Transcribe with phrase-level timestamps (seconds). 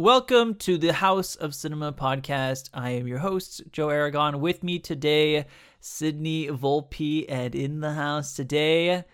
[0.00, 2.70] Welcome to the House of Cinema podcast.
[2.72, 4.40] I am your host, Joe Aragon.
[4.40, 5.44] With me today,
[5.80, 9.04] Sydney Volpe, and in the house today.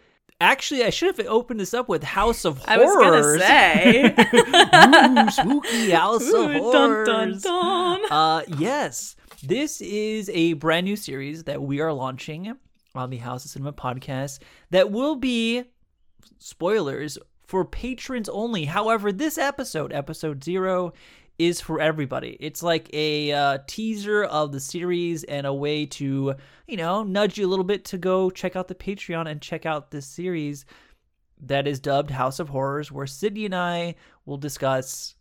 [0.41, 4.15] Actually, I should have opened this up with House of I was gonna say.
[5.27, 7.03] Ooh, spooky House of Horrors.
[7.03, 8.13] dun, dun, dun.
[8.13, 12.57] Uh, yes, this is a brand new series that we are launching
[12.95, 14.39] on the House of Cinema podcast
[14.71, 15.65] that will be
[16.39, 18.65] spoilers for patrons only.
[18.65, 20.93] However, this episode, episode zero,
[21.39, 22.37] is for everybody.
[22.41, 26.35] It's like a uh, teaser of the series and a way to,
[26.67, 29.67] you know, nudge you a little bit to go check out the Patreon and check
[29.67, 30.65] out this series
[31.43, 35.15] that is dubbed House of Horrors, where Sydney and I will discuss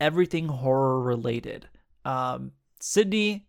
[0.00, 1.68] everything horror related.
[2.04, 3.46] Um, Sydney,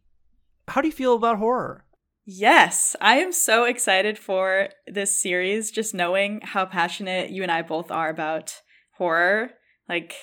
[0.67, 1.83] how do you feel about horror?
[2.27, 7.61] Yes, I am so excited for this series, just knowing how passionate you and I
[7.63, 8.61] both are about
[8.97, 9.51] horror.
[9.87, 10.13] Like,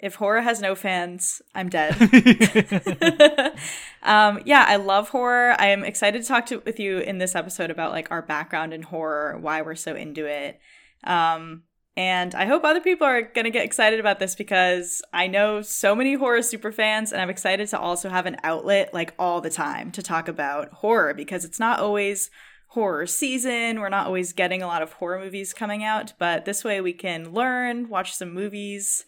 [0.00, 1.94] if horror has no fans, I'm dead.
[4.02, 5.54] um, yeah, I love horror.
[5.58, 8.74] I am excited to talk to with you in this episode about like our background
[8.74, 10.60] in horror, why we're so into it.
[11.04, 11.62] Um,
[11.98, 15.62] and I hope other people are going to get excited about this because I know
[15.62, 19.40] so many horror super fans, and I'm excited to also have an outlet like all
[19.40, 22.30] the time to talk about horror because it's not always
[22.68, 23.80] horror season.
[23.80, 26.92] We're not always getting a lot of horror movies coming out, but this way we
[26.92, 29.04] can learn, watch some movies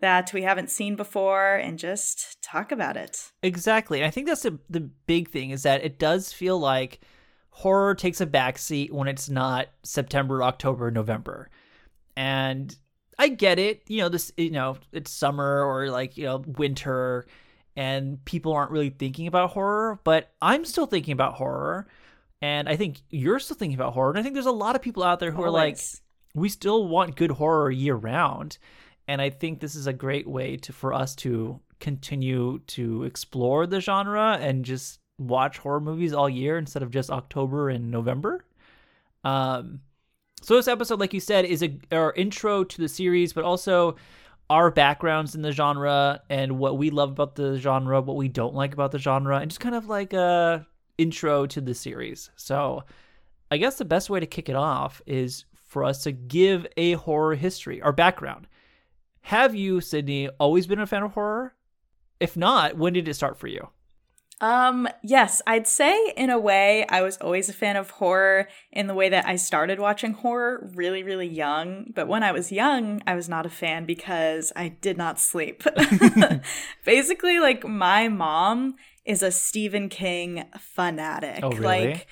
[0.00, 3.32] that we haven't seen before, and just talk about it.
[3.42, 4.02] Exactly.
[4.02, 7.00] I think that's the the big thing is that it does feel like
[7.50, 11.50] horror takes a backseat when it's not September, October, November.
[12.16, 12.74] And
[13.18, 17.26] I get it, you know, this you know, it's summer or like, you know, winter
[17.76, 21.86] and people aren't really thinking about horror, but I'm still thinking about horror.
[22.42, 24.10] And I think you're still thinking about horror.
[24.10, 25.78] And I think there's a lot of people out there who are like,
[26.34, 28.58] we still want good horror year round
[29.08, 33.66] and i think this is a great way to for us to continue to explore
[33.66, 38.44] the genre and just watch horror movies all year instead of just october and november
[39.24, 39.80] um
[40.40, 43.96] so this episode like you said is a our intro to the series but also
[44.48, 48.54] our backgrounds in the genre and what we love about the genre what we don't
[48.54, 50.66] like about the genre and just kind of like a
[50.98, 52.84] intro to the series so
[53.50, 56.92] I guess the best way to kick it off is for us to give a
[56.92, 58.46] horror history, our background.
[59.22, 61.54] Have you, Sydney, always been a fan of horror?
[62.20, 63.68] If not, when did it start for you?
[64.40, 68.86] Um, yes, I'd say in a way I was always a fan of horror in
[68.86, 71.92] the way that I started watching horror really, really young.
[71.94, 75.62] But when I was young, I was not a fan because I did not sleep.
[76.84, 81.40] Basically, like my mom is a Stephen King fanatic.
[81.42, 81.62] Oh, really?
[81.62, 82.06] Like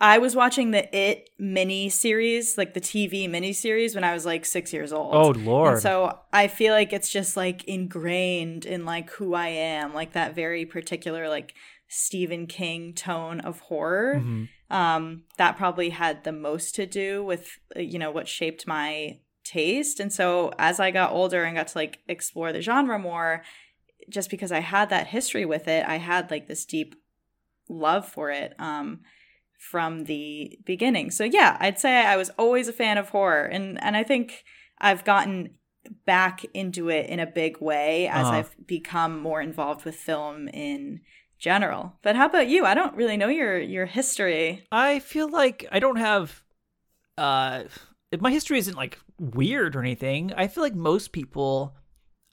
[0.00, 4.26] I was watching the It mini series, like the TV mini series when I was
[4.26, 5.14] like 6 years old.
[5.14, 5.74] Oh, Lord.
[5.74, 10.12] And so I feel like it's just like ingrained in like who I am, like
[10.12, 11.54] that very particular like
[11.94, 14.16] Stephen King tone of horror.
[14.16, 14.48] Mhm.
[14.70, 19.18] Um, that probably had the most to do with uh, you know what shaped my
[19.44, 20.00] taste.
[20.00, 23.42] And so as I got older and got to like explore the genre more,
[24.08, 26.94] just because I had that history with it, I had like this deep
[27.68, 28.54] love for it.
[28.58, 29.00] Um,
[29.56, 31.10] from the beginning.
[31.10, 34.44] So yeah, I'd say I was always a fan of horror and and I think
[34.78, 35.54] I've gotten
[36.04, 38.36] back into it in a big way as Uh-huh.
[38.38, 41.00] I've become more involved with film in
[41.44, 41.92] general.
[42.00, 42.64] But how about you?
[42.64, 44.64] I don't really know your your history.
[44.72, 46.42] I feel like I don't have
[47.18, 47.64] uh
[48.10, 50.32] if my history isn't like weird or anything.
[50.34, 51.76] I feel like most people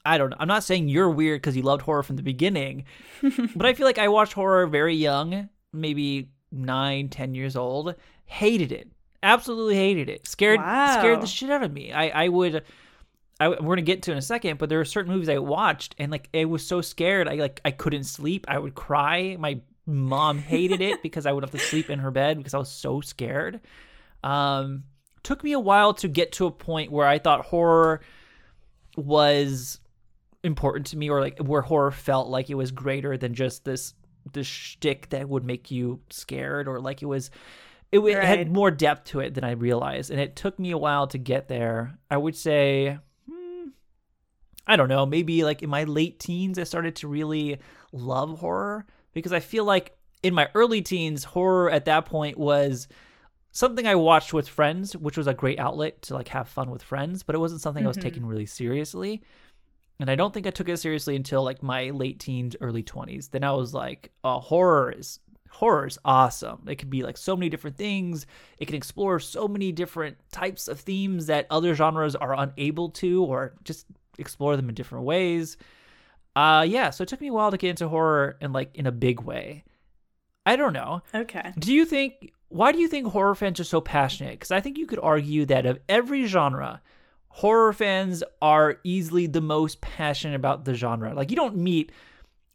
[0.06, 0.36] I don't know.
[0.40, 2.86] I'm not saying you're weird because you loved horror from the beginning,
[3.54, 7.94] but I feel like I watched horror very young, maybe nine, ten years old.
[8.24, 8.88] Hated it,
[9.22, 10.26] absolutely hated it.
[10.26, 10.58] Scared,
[10.98, 11.92] scared the shit out of me.
[11.92, 12.64] I, I would.
[13.40, 15.94] I, we're gonna get to in a second, but there are certain movies I watched
[15.98, 17.28] and like I was so scared.
[17.28, 18.44] I like I couldn't sleep.
[18.48, 19.36] I would cry.
[19.38, 22.58] My mom hated it because I would have to sleep in her bed because I
[22.58, 23.60] was so scared.
[24.22, 24.84] Um,
[25.24, 28.00] took me a while to get to a point where I thought horror
[28.96, 29.80] was
[30.44, 33.94] important to me, or like where horror felt like it was greater than just this
[34.32, 37.30] this shtick that would make you scared, or like it was.
[37.90, 38.24] It, it Right.
[38.24, 41.18] had more depth to it than I realized, and it took me a while to
[41.18, 41.98] get there.
[42.10, 42.98] I would say,
[44.66, 47.58] I don't know, maybe like in my late teens, I started to really
[47.92, 52.86] love horror because I feel like in my early teens, horror at that point was
[53.50, 56.82] something I watched with friends, which was a great outlet to like have fun with
[56.82, 58.02] friends, but it wasn't something I was Mhm.
[58.02, 59.22] taking really seriously.
[60.00, 63.28] And I don't think I took it seriously until like my late teens, early 20s.
[63.28, 65.18] Then I was like, oh, horror is
[65.50, 66.62] horror is awesome.
[66.66, 68.26] It can be like so many different things.
[68.58, 73.22] It can explore so many different types of themes that other genres are unable to
[73.24, 73.84] or just
[74.18, 75.56] explore them in different ways.
[76.34, 78.86] Uh yeah, so it took me a while to get into horror in like in
[78.86, 79.64] a big way.
[80.44, 81.02] I don't know.
[81.14, 81.52] Okay.
[81.58, 84.32] Do you think why do you think horror fans are so passionate?
[84.32, 86.82] Because I think you could argue that of every genre,
[87.28, 91.14] horror fans are easily the most passionate about the genre.
[91.14, 91.92] Like you don't meet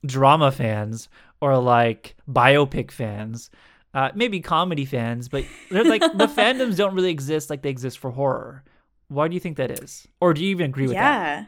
[0.05, 1.09] drama fans
[1.41, 3.49] or like biopic fans,
[3.93, 7.97] uh, maybe comedy fans, but they're like the fandoms don't really exist like they exist
[7.97, 8.63] for horror.
[9.09, 10.07] Why do you think that is?
[10.19, 10.99] Or do you even agree with that?
[11.39, 11.45] Yeah.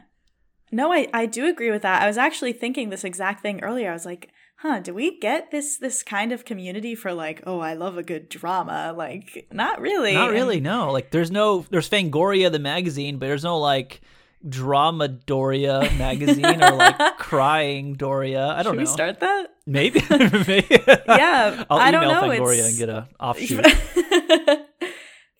[0.72, 2.02] No, I, I do agree with that.
[2.02, 3.90] I was actually thinking this exact thing earlier.
[3.90, 7.58] I was like, huh, do we get this this kind of community for like, oh,
[7.60, 8.94] I love a good drama?
[8.96, 10.14] Like, not really.
[10.14, 10.92] Not And- really, no.
[10.92, 14.00] Like there's no there's Fangoria the magazine, but there's no like
[14.48, 18.46] drama Doria magazine or like crying Doria.
[18.46, 18.84] I don't Should know.
[18.86, 19.48] Should we start that?
[19.66, 20.00] Maybe.
[20.10, 20.66] Maybe.
[21.06, 22.22] Yeah, I'll I email don't know.
[22.38, 24.66] Fangoria It's- and get a offshoot.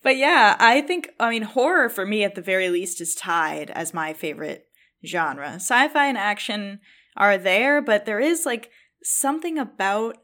[0.03, 3.69] But yeah, I think I mean horror for me at the very least is tied
[3.71, 4.65] as my favorite
[5.05, 5.53] genre.
[5.55, 6.79] Sci-fi and action
[7.17, 8.69] are there, but there is like
[9.03, 10.17] something about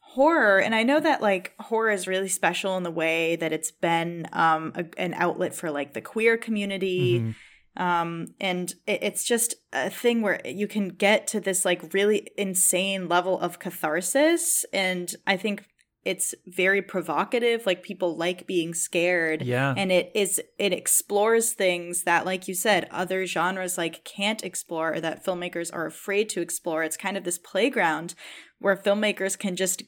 [0.00, 3.70] horror and I know that like horror is really special in the way that it's
[3.70, 7.34] been um a, an outlet for like the queer community Mhm.
[7.82, 12.28] um and it, it's just a thing where you can get to this like really
[12.36, 15.64] insane level of catharsis and i think
[16.04, 19.74] it's very provocative like people like being scared Yeah.
[19.76, 24.94] and it is it explores things that like you said other genres like can't explore
[24.94, 28.14] or that filmmakers are afraid to explore it's kind of this playground
[28.58, 29.82] where filmmakers can just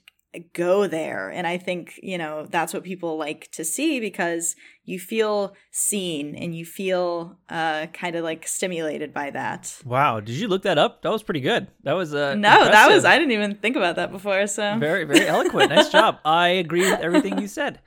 [0.53, 4.99] go there and i think you know that's what people like to see because you
[4.99, 10.49] feel seen and you feel uh kind of like stimulated by that Wow, did you
[10.49, 11.03] look that up?
[11.03, 11.69] That was pretty good.
[11.85, 15.05] That was uh no that was i didn't even think about that before so very
[15.05, 15.71] very eloquent.
[15.71, 16.19] Nice job.
[16.25, 17.81] I agree with everything you said.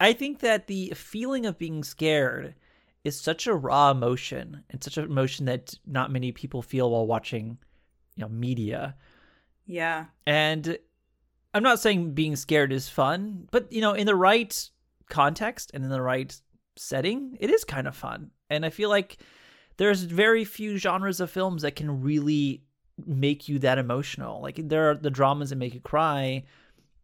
[0.00, 2.54] I think that the feeling of being scared
[3.04, 7.06] is such a raw emotion and such an emotion that not many people feel while
[7.06, 7.58] watching,
[8.16, 8.96] you know, media.
[9.66, 10.78] yeah And
[11.54, 14.70] I'm not saying being scared is fun, but you know, in the right
[15.08, 16.34] context and in the right
[16.76, 18.30] setting, it is kind of fun.
[18.48, 19.18] And I feel like
[19.76, 22.62] there's very few genres of films that can really
[23.04, 24.40] make you that emotional.
[24.40, 26.44] Like there are the dramas that make you cry,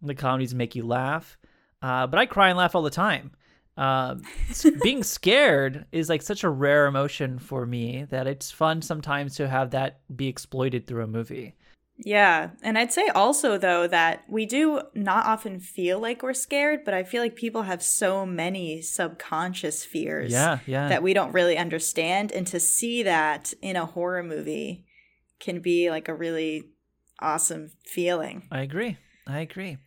[0.03, 1.37] the comedies that make you laugh.
[1.83, 3.33] Uh, but I cry and laugh all the time.
[3.79, 9.37] S- being scared is like such a rare emotion for me that it's fun sometimes
[9.37, 11.55] to have that be exploited through a movie.
[11.99, 12.51] Yeah.
[12.63, 16.95] And I'd say also, though, that we do not often feel like we're scared, but
[16.95, 20.89] I feel like people have so many subconscious fears Yeah, yeah.
[20.89, 22.31] that we don't really understand.
[22.33, 24.85] And to see that in a horror movie
[25.41, 26.71] can be like a really
[27.21, 28.47] awesome feeling.
[28.51, 28.97] I agree.
[29.27, 29.79] I agree.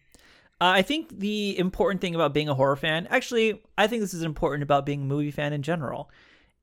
[0.60, 4.13] Uh, I think the important thing about being a horror fan, actually, I think this
[4.13, 6.12] is important about being a movie fan in general,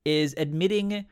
[0.05, 1.07] is admitting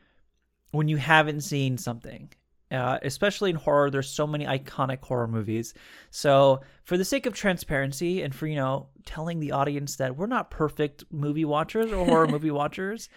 [0.71, 2.29] when you haven't seen something.
[2.69, 5.73] Uh, especially in horror, there's so many iconic horror movies.
[6.09, 10.25] So, for the sake of transparency and for you know telling the audience that we're
[10.27, 13.07] not perfect movie watchers or horror movie watchers,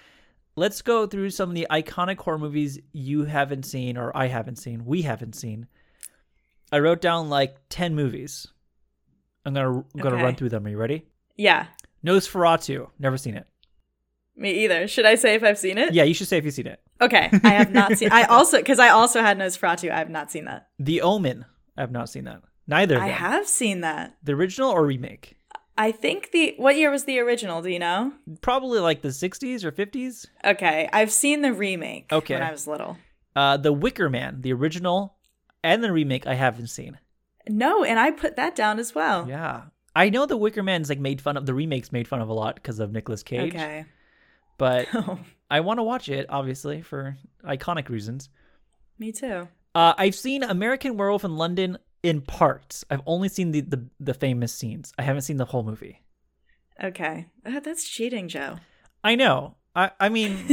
[0.55, 4.57] let's go through some of the iconic horror movies you haven't seen or I haven't
[4.57, 5.67] seen, we haven't seen.
[6.71, 8.47] I wrote down like 10 movies.
[9.45, 10.25] I'm going to I'm going to Okay.
[10.25, 10.65] run through them.
[10.65, 11.07] Are you ready?
[11.37, 11.67] Yeah.
[12.07, 13.47] Nosferatu, never seen it.
[14.37, 14.87] Me either.
[14.89, 15.93] Should I say if I've seen it?
[15.93, 16.81] Yeah, you should say if you've seen it.
[17.01, 17.29] Okay.
[17.45, 19.91] I have not seen I also because I also had Nosferatu.
[19.91, 20.69] I have not seen that.
[20.79, 21.45] The Omen,
[21.77, 22.43] I have not seen that.
[22.67, 24.17] Neither I have seen that.
[24.23, 25.37] The original or remake?
[25.77, 28.13] I think the what year was the original, do you know?
[28.43, 30.27] Probably like the 60s or 50s.
[30.45, 30.89] Okay.
[30.93, 32.35] I've seen the remake Okay.
[32.35, 32.99] when I was little.
[33.35, 35.17] Uh, the Wicker Man, the original
[35.65, 36.99] and the remake, I haven't seen.
[37.49, 39.27] No, and I put that down as well.
[39.29, 39.63] Yeah.
[39.97, 42.33] I know the Wicker Man's like made fun of, the remakes made fun of a
[42.33, 43.55] lot because of Nicolas Cage.
[43.55, 43.87] Okay.
[44.61, 44.89] But
[45.51, 48.29] I want to watch it, obviously, for iconic reasons.
[48.99, 49.49] Me too.
[49.75, 52.85] Uh, I've seen American Werewolf in London in parts.
[52.91, 54.93] I've only seen the, the, the famous scenes.
[54.99, 56.03] I haven't seen the whole movie.
[56.83, 57.27] Okay.
[57.47, 58.59] Uh, that's cheating, Joe.
[59.03, 59.57] I know.
[59.75, 60.37] I, I mean,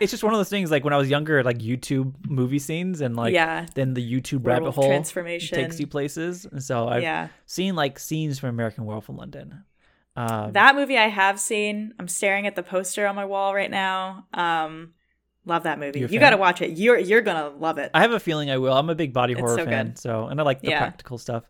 [0.00, 3.00] it's just one of those things like when I was younger, like YouTube movie scenes
[3.00, 3.66] and like yeah.
[3.76, 5.56] then the YouTube rabbit hole transformation.
[5.56, 6.46] takes you places.
[6.50, 7.28] And so I've yeah.
[7.44, 9.62] seen like scenes from American Werewolf in London.
[10.16, 11.92] Um, That movie I have seen.
[11.98, 14.26] I'm staring at the poster on my wall right now.
[14.34, 14.92] Um
[15.44, 16.00] love that movie.
[16.00, 16.76] You got to watch it.
[16.76, 17.90] You're you're going to love it.
[17.94, 18.72] I have a feeling I will.
[18.72, 19.98] I'm a big body It's horror so fan, good.
[19.98, 20.78] so and I like the Yeah.
[20.78, 21.44] practical stuff.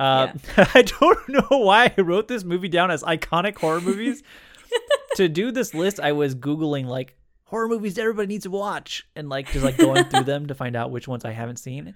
[0.00, 4.22] Uh, I don't know why I wrote this movie down as iconic horror movies.
[5.16, 9.28] to do this list, I was googling like horror movies everybody needs to watch, and
[9.28, 11.94] like just like going through them to find out which ones I haven't seen.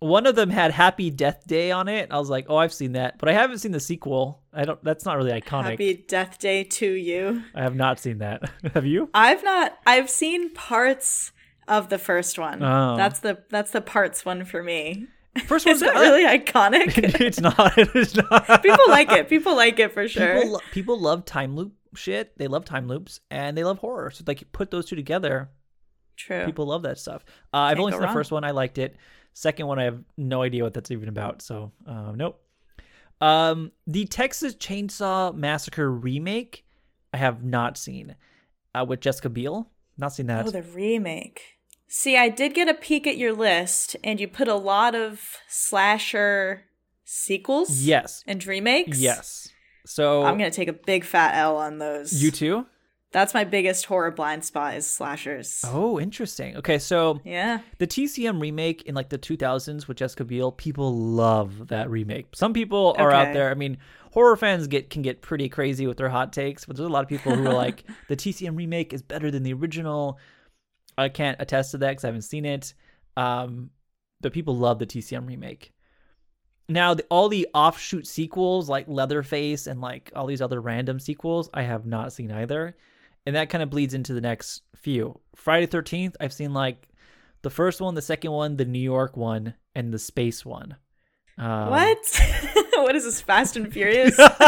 [0.00, 2.08] One of them had Happy Death Day on it.
[2.12, 4.42] I was like, oh, I've seen that, but I haven't seen the sequel.
[4.52, 4.82] I don't.
[4.84, 5.70] That's not really iconic.
[5.70, 7.42] Happy Death Day to you.
[7.54, 8.48] I have not seen that.
[8.74, 9.10] have you?
[9.12, 11.32] I've not I've seen parts
[11.66, 12.62] of the first one.
[12.62, 12.96] Oh.
[12.96, 15.06] That's the that's the parts one for me.
[15.46, 16.96] First one's not really iconic.
[17.20, 17.72] it's not.
[17.76, 18.62] It's not.
[18.62, 19.28] people like it.
[19.28, 20.34] People like it for sure.
[20.36, 22.36] People, lo- people love time loop shit.
[22.38, 24.10] They love time loops and they love horror.
[24.10, 25.50] So like you put those two together,
[26.16, 26.44] True.
[26.46, 27.24] people love that stuff.
[27.52, 28.14] Uh, I've only seen the wrong.
[28.14, 28.44] first one.
[28.44, 28.96] I liked it.
[29.38, 31.42] Second one, I have no idea what that's even about.
[31.42, 32.40] So uh, nope.
[33.20, 36.64] Um, the Texas Chainsaw Massacre remake,
[37.14, 38.16] I have not seen.
[38.74, 40.44] Uh, with Jessica Biel, not seen that.
[40.48, 41.40] Oh, the remake.
[41.86, 45.36] See, I did get a peek at your list, and you put a lot of
[45.46, 46.64] slasher
[47.04, 47.70] sequels.
[47.82, 48.98] yes, And remakes.
[48.98, 49.50] yes.
[49.86, 52.20] So I'm gonna take a big fat L on those.
[52.20, 52.66] you too.
[53.10, 55.62] That's my biggest horror blind spot is slashers.
[55.66, 56.58] Oh, interesting.
[56.58, 57.60] Okay, so Yeah.
[57.78, 62.26] the TCM remake in like the 2000s with Jessica Biel, people love that remake.
[62.34, 63.50] Some people are out there.
[63.50, 63.78] I mean,
[64.12, 67.02] horror fans get can get pretty crazy with their hot takes, but there's a lot
[67.02, 70.18] of people who are like, the TCM remake is better than the original.
[70.98, 72.74] I can't attest to that because I haven't seen it.
[73.16, 73.70] Um,
[74.20, 75.72] but people love the TCM remake.
[76.68, 81.48] Now, the, all the offshoot sequels like Leatherface and like all these other random sequels,
[81.54, 82.76] I have not seen either.
[83.28, 85.20] And that kind of bleeds into the next few.
[85.36, 86.88] Friday 13th, I've seen like
[87.42, 90.76] the first one, the second one, the New York one, and the space one.
[91.36, 91.98] Um, what?
[92.76, 93.20] what is this?
[93.20, 94.16] Fast and Furious?
[94.18, 94.38] right?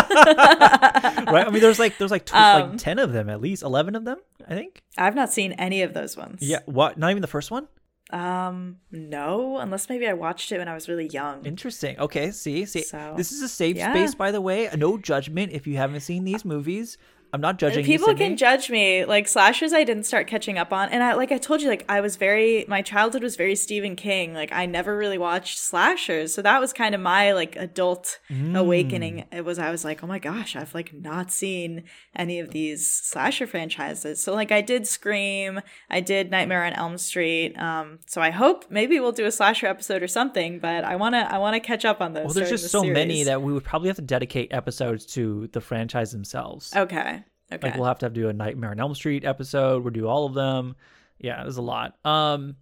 [1.47, 3.95] I mean, there's like there's like tw- Um, like ten of them at least, eleven
[3.95, 4.17] of them,
[4.49, 4.83] I think.
[4.97, 6.39] I've not seen any of those ones.
[6.41, 6.97] Yeah, what?
[6.97, 7.69] Not even the first one.
[8.15, 11.45] Um, no, unless maybe I watched it when I was really young.
[11.45, 11.99] Interesting.
[11.99, 13.93] Okay, see, see, So, this is a safe yeah.
[13.93, 14.71] space, by the way.
[14.75, 16.97] No judgment if you haven't seen these movies.
[17.33, 17.85] I'm not judging.
[17.85, 18.29] People Sydney.
[18.29, 19.05] can judge me.
[19.05, 20.89] Like slashers I didn't start catching up on.
[20.89, 23.95] And I like I told you, like I was very my childhood was very Stephen
[23.97, 24.35] King.
[24.35, 26.35] Like I never really watched slashers.
[26.35, 28.57] So that was kind of my like adult Mm.
[28.59, 29.25] awakening.
[29.33, 31.85] It was I was like, oh my gosh, I've like not seen
[32.17, 34.23] any of these slasher franchises.
[34.23, 37.57] So like I did Scream, I did Nightmare on Elm Street.
[37.59, 41.29] Um, so I hope maybe we'll do a slasher episode or something, but I wanna
[41.31, 42.25] I wanna catch up on those.
[42.27, 45.49] Well, there's just the so many that we would probably have to dedicate episodes to
[45.53, 46.75] the franchise themselves.
[46.75, 47.20] Okay.
[47.53, 47.69] Okay.
[47.69, 49.83] Like we'll have to have to do a Nightmare on Elm Street episode.
[49.83, 50.77] We'll do all of them.
[51.19, 51.97] Yeah, there's a lot.
[52.05, 52.57] Um,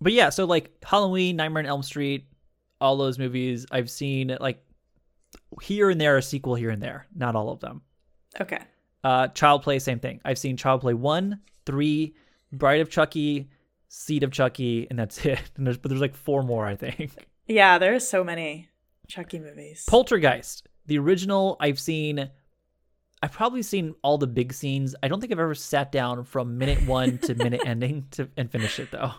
[0.00, 2.26] but yeah, so like Halloween, Nightmare on Elm Street,
[2.80, 4.36] all those movies I've seen.
[4.40, 4.62] Like
[5.62, 7.06] here and there, a sequel here and there.
[7.14, 7.82] Not all of them.
[8.40, 8.60] okay.
[9.04, 10.20] Uh, Child Play, same thing.
[10.24, 12.14] I've seen Child Play one, three,
[12.52, 13.48] Bride of Chucky,
[13.88, 15.40] Seed of Chucky, and that's it.
[15.56, 17.12] And there's but there's like four more, I think.
[17.46, 18.68] Yeah, there's so many
[19.06, 19.84] Chucky movies.
[19.88, 22.30] Poltergeist, the original, I've seen.
[23.22, 24.94] I've probably seen all the big scenes.
[25.02, 28.50] I don't think I've ever sat down from minute one to minute ending to and
[28.50, 29.12] finish it though.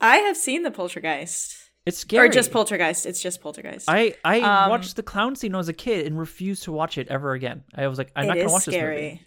[0.00, 1.56] I have seen the Poltergeist.
[1.86, 2.28] It's scary.
[2.28, 3.06] Or just Poltergeist.
[3.06, 3.88] It's just Poltergeist.
[3.88, 6.72] I I Um, watched the clown scene when I was a kid and refused to
[6.72, 7.64] watch it ever again.
[7.74, 9.26] I was like, I'm not gonna watch this scary, movie.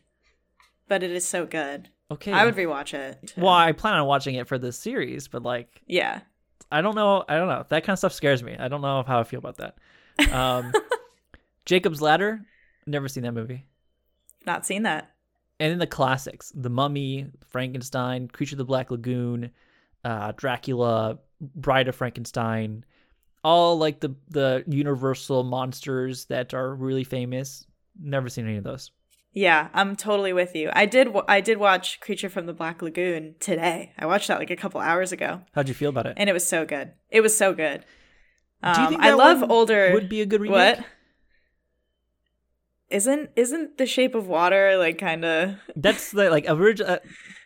[0.87, 1.89] but it is so good.
[2.11, 2.31] Okay.
[2.31, 3.33] I would rewatch it.
[3.35, 6.21] Well, I plan on watching it for this series, but like, yeah.
[6.71, 7.23] I don't know.
[7.27, 7.65] I don't know.
[7.69, 8.55] That kind of stuff scares me.
[8.57, 10.31] I don't know how I feel about that.
[10.31, 10.71] Um,
[11.65, 12.41] Jacob's Ladder.
[12.85, 13.65] Never seen that movie.
[14.45, 15.11] Not seen that.
[15.59, 19.51] and then the classics the mummy frankenstein creature of the black lagoon
[20.03, 21.19] uh, dracula
[21.55, 22.83] bride of frankenstein
[23.43, 27.65] all like the the universal monsters that are really famous
[27.99, 28.91] never seen any of those
[29.33, 30.69] Yeah, I'm totally with you.
[30.73, 31.07] I did.
[31.13, 33.91] wa- I did watch Creature from the Black Lagoon today.
[33.97, 36.33] I watched that like a couple hours ago, how'd you feel about it and it
[36.33, 36.91] was so good.
[37.09, 37.83] It was so good.
[38.61, 39.91] Um, do you think I love older.
[39.93, 40.85] would be a good remake What?
[42.93, 45.55] Isn't isn't the Shape of Water like kind of?
[45.75, 46.99] that's the like original uh,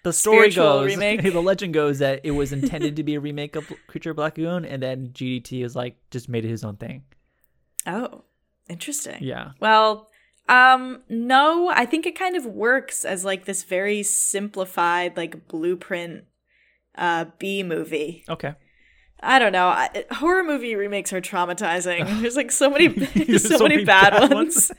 [0.04, 1.24] the story Spiritual goes remake.
[1.38, 4.38] the legend goes that it was intended to be a remake of creature of black
[4.38, 7.04] lagoon and then gdt was like just made it his own thing
[7.86, 8.24] Oh,
[8.70, 9.18] interesting.
[9.24, 10.10] yeah Well,
[10.50, 16.25] um, no, I think it kind of works as like this very simplified, like blueprint
[16.98, 18.24] uh B movie.
[18.27, 18.56] okay
[19.22, 19.68] I don't know.
[19.68, 22.06] I, horror movie remakes are traumatizing.
[22.22, 22.88] There's like so many,
[23.38, 24.72] so, so many, many bad, bad ones.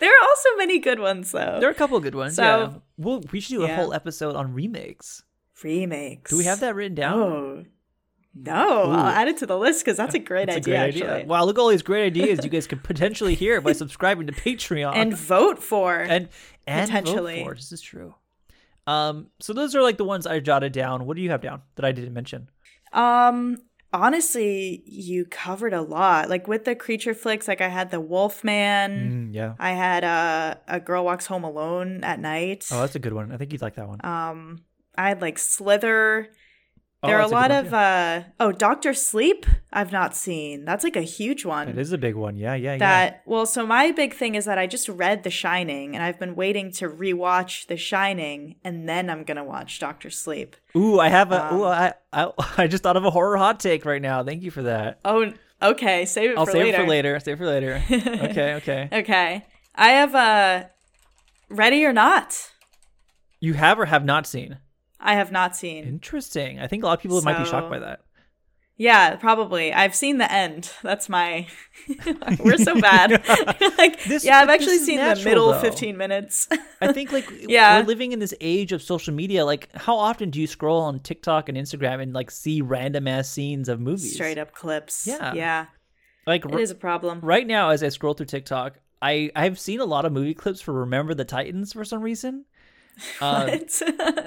[0.00, 1.58] there are also many good ones though.
[1.60, 3.76] there are a couple of good ones So- yeah well we should do a Yeah.
[3.76, 5.22] whole episode on remakes
[5.62, 6.30] remakes.
[6.30, 7.18] Do we have that written down?
[7.18, 7.64] Oh,
[8.34, 8.86] no.
[8.88, 8.92] Ooh.
[8.92, 10.84] I'll add it to the list because that's a great That's idea.
[10.84, 11.26] a great idea.
[11.26, 14.32] Wow, look at all these great ideas you guys could potentially hear by subscribing to
[14.32, 15.96] Patreon And vote for.
[15.98, 16.28] and
[16.66, 17.42] and potentially.
[17.42, 17.54] for.
[17.54, 18.14] This is true.
[18.86, 21.06] Um, so those are like the ones I jotted down.
[21.06, 22.48] What do you have down that I didn't mention?
[22.92, 23.58] Um,
[23.92, 26.28] honestly, you covered a lot.
[26.28, 29.30] Like with the creature flicks, like I had the Wolfman.
[29.30, 29.54] Mm, yeah.
[29.58, 32.66] I had uh, a girl walks home alone at night.
[32.70, 33.32] Oh, that's a good one.
[33.32, 34.04] I think you'd like that one.
[34.04, 34.62] um,
[34.96, 36.28] I had like Slither.
[37.00, 39.46] Oh, there are a lot of uh oh, Doctor Sleep.
[39.72, 40.64] I've not seen.
[40.64, 41.68] That's like a huge one.
[41.68, 42.36] It is a big one.
[42.36, 45.94] Yeah, yeah, that well so my big thing is that i just read the shining
[45.94, 50.56] and i've been waiting to rewatch the shining and then i'm gonna watch doctor sleep
[50.74, 50.80] yeah.
[50.80, 51.52] Ooh, I have a.
[51.52, 54.24] Um, ooh, I, I I just thought of a horror hot take right now.
[54.24, 54.98] Thank you for that.
[55.04, 57.20] oh okay save it I'll for save later it for later.
[57.20, 57.82] Save it for later.
[58.30, 58.88] okay, okay.
[58.92, 60.64] okay i have uh
[61.48, 62.50] ready or not
[63.40, 64.58] You have or have not seen?
[65.00, 66.58] I have not seen Interesting.
[66.60, 68.00] I think a lot of people might be shocked by that.
[68.76, 71.46] yeah probably i've seen the end that's my
[72.40, 73.10] we're so bad
[73.78, 75.60] like This- yeah i've actually seen the middle though.
[75.60, 76.48] 15 minutes
[76.80, 77.80] I think like Yeah.
[77.80, 79.44] we're living in this age of social media.
[79.44, 83.28] Like, how often do you scroll on TikTok and Instagram and like see random ass
[83.28, 84.14] scenes of movies?
[84.14, 85.32] straight up clips Yeah.
[85.34, 85.66] yeah
[86.24, 89.58] Like it r- is a problem right now, as I scroll through TikTok, I I've
[89.58, 92.44] seen a lot of movie clips for Remember the Titans for some reason.
[93.20, 93.48] Um,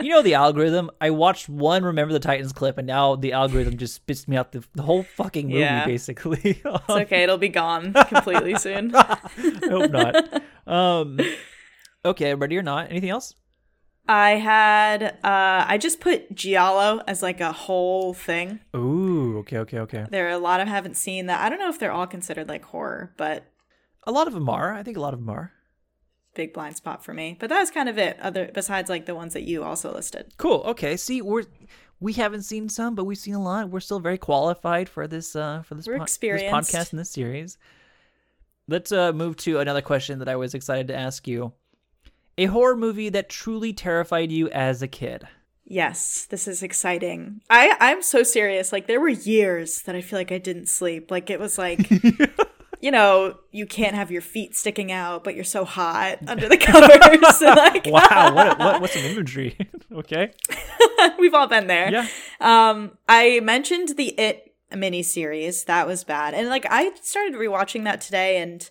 [0.01, 0.89] you know the algorithm.
[0.99, 4.51] I watched one Remember the Titans clip, and now the algorithm just spits me out
[4.51, 5.85] the, the whole fucking movie, Yeah.
[5.85, 6.61] basically.
[6.65, 7.23] It's okay.
[7.23, 8.95] It'll be gone completely soon.
[8.95, 9.17] I
[9.69, 10.41] hope not.
[10.67, 11.19] Um,
[12.05, 12.89] okay, ready or not?
[12.89, 13.35] Anything else?
[14.07, 18.59] I had uh I just put Giallo as like a whole thing.
[18.75, 20.05] Ooh, okay, okay, okay.
[20.09, 21.39] There are a lot of haven't seen that.
[21.39, 23.45] I don't know if they're all considered like horror, but
[24.07, 24.73] A lot of them are.
[24.73, 25.51] I think a lot of them are.
[26.33, 27.37] Big blind spot for me.
[27.39, 28.19] But that was kind of it.
[28.19, 30.33] Other besides like the ones that you also listed.
[30.37, 30.63] Cool.
[30.67, 30.97] Okay.
[30.97, 31.43] See, we're
[31.99, 33.69] we haven't seen some, but we've seen a lot.
[33.69, 37.57] We're still very qualified for this uh for this, po- this podcast and this series.
[38.67, 41.53] Let's uh move to another question that I was excited to ask you.
[42.37, 45.27] A horror movie that truly terrified you as a kid.
[45.65, 47.41] Yes, this is exciting.
[47.49, 48.71] I I'm so serious.
[48.71, 51.11] Like there were years that I feel like I didn't sleep.
[51.11, 51.89] Like it was like
[52.81, 56.57] you know, you can't have your feet sticking out, but you're so hot under the
[56.57, 57.41] covers.
[57.41, 59.57] like, Wow, what what what's some imagery?
[59.93, 60.31] okay.
[61.19, 61.91] we've all been there.
[61.91, 62.07] Yeah.
[62.39, 65.65] Um, I mentioned the It miniseries.
[65.65, 66.33] That was bad.
[66.33, 68.69] And like I started rewatching that today and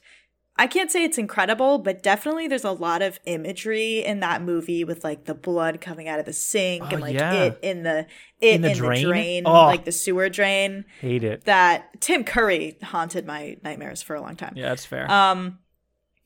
[0.60, 4.84] I can't say it's incredible, but definitely there's a lot of imagery in that movie
[4.84, 7.32] with like the blood coming out of the sink Oh, and like yeah.
[7.32, 8.06] it in the
[8.40, 9.02] it In the in drain?
[9.02, 9.52] the drain, Oh.
[9.64, 10.84] like the sewer drain.
[11.00, 11.44] Hate it.
[11.46, 14.52] That Tim Curry haunted my nightmares for a long time.
[14.54, 15.10] Yeah, that's fair.
[15.10, 15.58] Um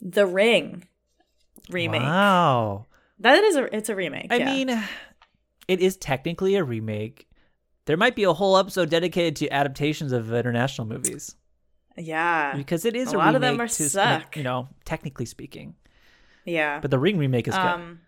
[0.00, 0.88] The Ring
[1.70, 2.02] remake.
[2.02, 2.86] Wow.
[3.20, 4.32] That is a it's a remake.
[4.32, 4.52] I yeah.
[4.52, 4.84] mean,
[5.68, 7.28] it is technically a remake.
[7.84, 11.36] There might be a whole episode dedicated to adaptations of international movies
[11.96, 12.56] yeah.
[12.56, 14.36] because it is A a, lot of them are to, suck.
[14.36, 15.74] you know, technically speaking.
[16.44, 16.80] Yeah.
[16.80, 17.60] But the Ring remake is good.
[17.60, 18.00] Um,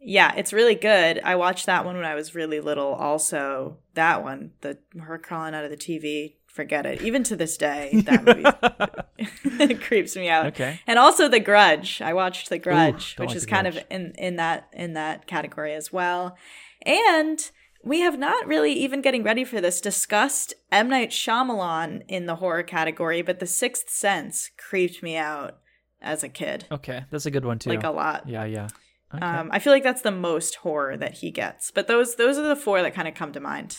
[0.00, 1.20] yeah, it's really good.
[1.22, 2.92] I watched that one when I was really little.
[2.92, 7.02] Also, that one, the her crawling out of the TV, forget it.
[7.02, 10.46] Even to this day, that movie it creeps me out.
[10.46, 10.80] Okay.
[10.88, 12.02] And also The Grudge.
[12.02, 13.76] I watched The Grudge, don't which like is The kind Grudge.
[13.76, 16.36] of in in that in that category as well.
[16.84, 17.38] And
[17.82, 22.36] we have not really even getting ready for this discussed M Night Shyamalan in the
[22.36, 25.58] horror category, but The Sixth Sense creeped me out
[26.00, 27.70] as a kid, Okay, that's a good one too.
[27.70, 28.28] like a lot.
[28.28, 28.68] yeah, yeah.
[29.14, 29.24] Okay.
[29.24, 31.70] Um, I feel like that's the most horror that he gets.
[31.70, 33.78] But those those are the four that kind of come to mind.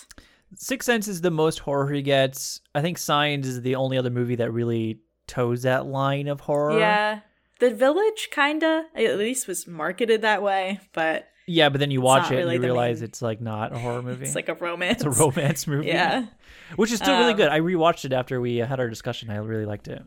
[0.55, 2.61] Sixth Sense is the most horror he gets.
[2.75, 6.77] I think Signs is the only other movie that really toes that line of horror.
[6.77, 7.21] Yeah.
[7.59, 12.31] The Village kinda at least was marketed that way, but Yeah, but then you watch
[12.31, 14.25] it really and you realize main- it's like not a horror movie.
[14.25, 15.03] it's like a romance.
[15.03, 15.87] it's a romance movie.
[15.87, 16.25] Yeah.
[16.75, 17.49] Which is still really Um, good.
[17.49, 19.29] I rewatched it after we had our discussion.
[19.29, 20.01] I really liked it.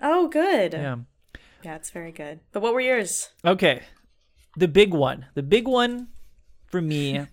[0.00, 0.72] Oh, good.
[0.72, 0.96] Yeah.
[1.64, 2.40] Yeah, it's very good.
[2.52, 3.30] But what were yours?
[3.44, 3.82] Okay.
[4.56, 5.26] The big one.
[5.34, 6.08] The big one
[6.66, 7.26] for me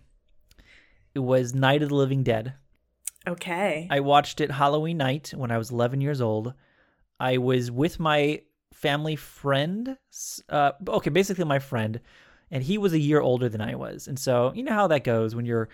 [1.15, 2.54] it was Night of the Living Dead.
[3.28, 3.88] Okay.
[3.89, 6.54] I watched it Halloween night when I was 11 years old.
[7.20, 8.42] I was with my
[8.74, 9.98] family friend.
[10.48, 12.00] Uh, okay, basically my friend,
[12.52, 14.08] and he was a year older than I was.
[14.08, 15.70] And so you know how that goes when you're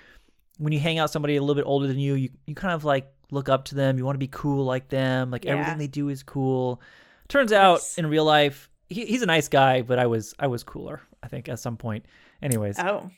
[0.58, 2.14] when you hang out somebody a little bit older than you.
[2.16, 3.98] You you kind of like look up to them.
[3.98, 5.32] You want to be cool like them.
[5.32, 5.54] Like Yeah.
[5.54, 6.82] everything they do is cool.
[7.28, 10.64] Turns out in real life, he, he's a nice guy, but I was I was
[10.64, 11.02] cooler.
[11.24, 12.06] I think at some point.
[12.42, 13.10] Anyways, oh.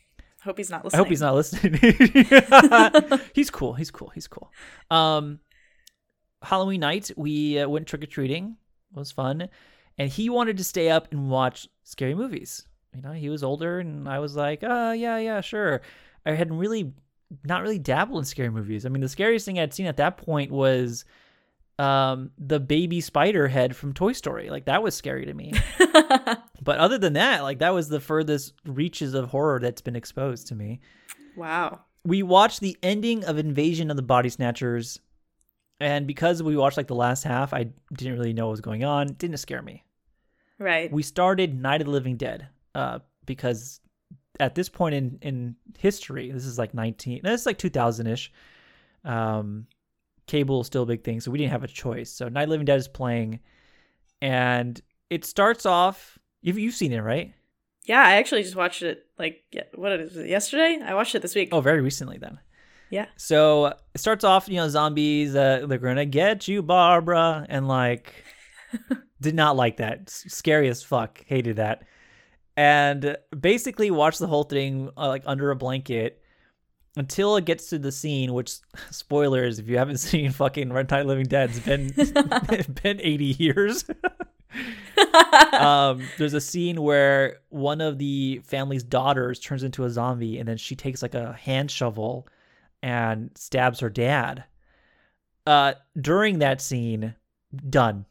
[0.43, 0.97] Hope he's not I listening.
[0.99, 3.19] hope he's not listening.
[3.33, 3.73] he's cool.
[3.73, 4.09] He's cool.
[4.09, 4.49] He's cool.
[4.89, 5.39] Um,
[6.41, 8.55] Halloween night, we uh, went trick or treating.
[8.95, 9.49] It was fun,
[9.97, 12.65] and he wanted to stay up and watch scary movies.
[12.97, 15.81] You know, he was older, and I was like, "Uh, yeah, yeah, sure."
[16.25, 16.93] I had really,
[17.45, 18.85] not really dabbled in scary movies.
[18.85, 21.05] I mean, the scariest thing I'd seen at that point was,
[21.77, 24.49] um, the baby spider head from Toy Story.
[24.49, 25.53] Like that was scary to me.
[26.63, 30.47] but other than that, like that was the furthest reaches of horror that's been exposed
[30.47, 30.81] to me
[31.37, 31.81] wow.
[32.03, 34.99] we watched the ending of Invasion of the Body Snatchers,
[35.79, 38.83] and because we watched like the last half, I didn't really know what was going
[38.83, 39.09] on.
[39.09, 39.83] It didn't scare me.
[40.59, 40.91] Right.
[40.91, 43.79] We started Night of the Living Dead, uh, because
[44.39, 48.31] at this point in in history, this is like 19, this is like 2000 ish.
[49.03, 49.67] Um,
[50.27, 52.11] cable is still a big thing, so we didn't have a choice.
[52.11, 53.39] So Night Living Dead is playing,
[54.21, 56.17] and it starts off.
[56.41, 57.33] You've you've seen it, right?
[57.85, 60.79] Yeah, I actually just watched it like what is it yesterday?
[60.83, 61.49] I watched it this week.
[61.51, 62.39] Oh, very recently then.
[62.89, 63.07] Yeah.
[63.17, 65.35] So it starts off, you know, zombies.
[65.35, 68.13] Uh, they're gonna get you, Barbara, and like,
[69.21, 70.09] did not like that.
[70.09, 71.23] Scary as fuck.
[71.25, 71.83] Hated that.
[72.57, 76.21] And basically, watch the whole thing uh, like under a blanket
[76.97, 78.33] until it gets to the scene.
[78.33, 78.53] Which,
[78.91, 83.85] spoilers, if you haven't seen fucking Red Tide Living Dead, it's been been eighty years.
[85.53, 90.47] um, there's a scene where one of the family's daughters turns into a zombie, and
[90.49, 92.27] then she takes like a hand shovel
[92.81, 94.43] and stabs her dad.
[95.45, 97.13] Uh, during that scene,
[97.69, 98.05] done.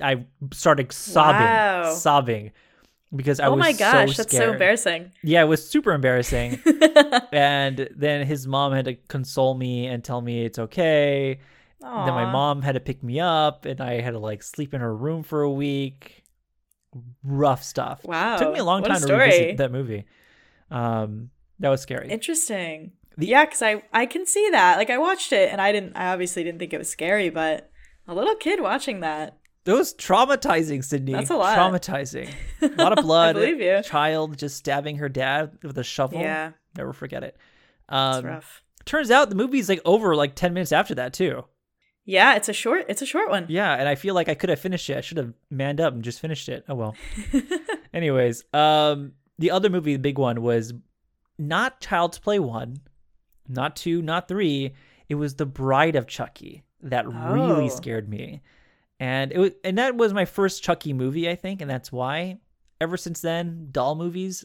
[0.00, 1.92] I started sobbing, Wow.
[1.94, 2.52] sobbing
[3.14, 5.12] because I was like, oh was my gosh, so that's so embarrassing.
[5.22, 6.60] Yeah, it was super embarrassing.
[7.32, 11.40] and then his mom had to console me and tell me it's okay.
[11.80, 14.80] Then my mom had to pick me up, and I had to like sleep in
[14.80, 16.24] her room for a week.
[17.24, 18.04] Rough stuff.
[18.04, 18.34] Wow.
[18.36, 19.24] it Took me a long what a time to story.
[19.26, 20.04] revisit that movie.
[20.70, 22.08] Um, that was scary.
[22.10, 22.92] Interesting.
[23.16, 24.76] The- yeah, because I I can see that.
[24.76, 25.96] Like I watched it and I didn't.
[25.96, 27.70] I obviously didn't think it was scary, but
[28.06, 29.38] a little kid watching that.
[29.70, 31.12] That was traumatizing, Sydney.
[31.12, 31.56] That's a lot.
[31.56, 32.32] Traumatizing.
[32.62, 33.36] A lot of blood.
[33.36, 33.82] I believe you.
[33.82, 36.20] Child just stabbing her dad with a shovel.
[36.20, 37.36] Yeah, Never forget it.
[37.88, 38.62] Um, rough.
[38.84, 41.44] turns out the movie's like over like 10 minutes after that, too.
[42.04, 42.86] Yeah, it's a short.
[42.88, 43.46] It's a short one.
[43.48, 44.96] Yeah, and I feel like I could have finished it.
[44.96, 46.64] I should have manned up and just finished it.
[46.68, 46.96] Oh well.
[47.94, 50.72] Anyways, um, the other movie, the big one, was
[51.38, 52.78] not Child's Play one,
[53.48, 54.72] not two, not three.
[55.08, 57.68] It was The Bride of Chucky that really Oh.
[57.68, 58.42] scared me,
[59.00, 62.38] and it was, and that was my first Chucky movie, I think, and that's why.
[62.80, 64.44] Ever since then, doll movies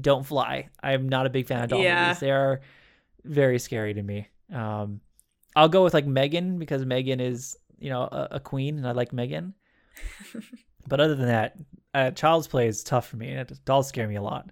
[0.00, 0.68] don't fly.
[0.82, 2.06] I'm not a big fan of doll Yeah.
[2.08, 2.20] movies.
[2.20, 2.60] They are
[3.24, 4.26] very scary to me.
[4.52, 5.00] Um,
[5.54, 8.92] I'll go with like Megan because Megan is you know a, a queen, and I
[8.92, 9.54] like Megan.
[10.88, 11.56] but other than that,
[11.94, 13.42] uh, Child's Play is tough for me.
[13.64, 14.50] Dolls scare me a lot.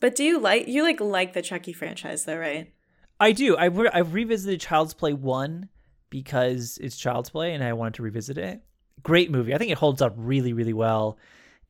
[0.00, 2.72] But do you like you like like the Chucky franchise though, right?
[3.18, 3.56] I do.
[3.56, 5.68] I re- I've revisited Child's Play one
[6.10, 8.60] because it's Child's Play, and I wanted to revisit it.
[9.02, 9.54] Great movie.
[9.54, 11.16] I think it holds up really, really well,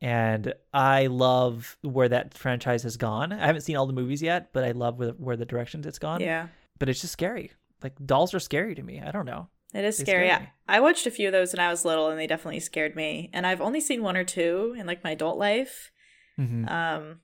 [0.01, 3.31] and I love where that franchise has gone.
[3.31, 5.99] I haven't seen all the movies yet, but I love where, where the directions it's
[5.99, 6.19] gone.
[6.21, 6.47] Yeah.
[6.79, 7.51] But it's just scary.
[7.83, 8.99] Like dolls are scary to me.
[8.99, 9.47] I don't know.
[9.73, 10.27] It is They scary.
[10.27, 12.95] scare I, watched a few of those when I was little and they definitely scared
[12.95, 13.29] me.
[13.31, 15.91] And I've only seen one or two in like my adult life.
[16.37, 16.69] Mhm.
[16.69, 17.19] Um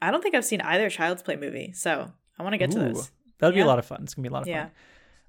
[0.00, 1.72] I don't think I've seen either Child's Play movie.
[1.72, 3.10] So I want to get to Ooh, those.
[3.38, 4.00] That'd be a lot of fun.
[4.04, 4.64] It's gonna be a lot of Yeah.
[4.64, 4.72] fun.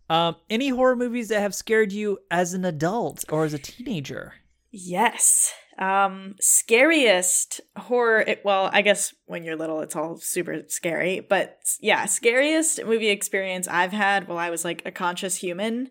[0.09, 4.35] Um, any horror movies that have scared you as an adult or as a teenager?
[4.71, 5.53] Yes.
[5.79, 11.59] Um scariest horror it, well, I guess when you're little it's all super scary, but
[11.79, 15.89] yeah, scariest movie experience I've had while I was like a conscious human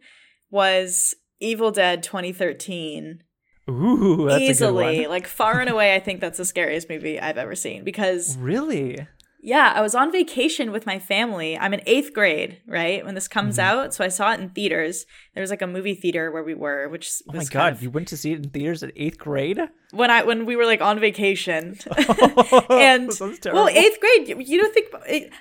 [0.51, 3.23] was Evil Dead 2013.
[3.69, 7.39] Ooh, that's a Easily, like far and away I think that's the scariest movie I've
[7.39, 8.37] ever seen because.
[8.37, 9.07] Really?
[9.47, 11.57] Yeah, I was on vacation with my family.
[11.57, 13.05] I'm in 8th grade, right?
[13.05, 13.63] When this comes Mhm.
[13.71, 15.07] out, so I saw it in theaters.
[15.35, 17.83] There was like a movie theater where we were, which Oh my god, kind of-
[17.83, 19.61] you went to see it in theaters at eighth grade?
[19.93, 21.77] when I when we were like on vacation.
[22.71, 23.11] and
[23.57, 24.29] well, eighth grade.
[24.29, 24.87] You, you don't think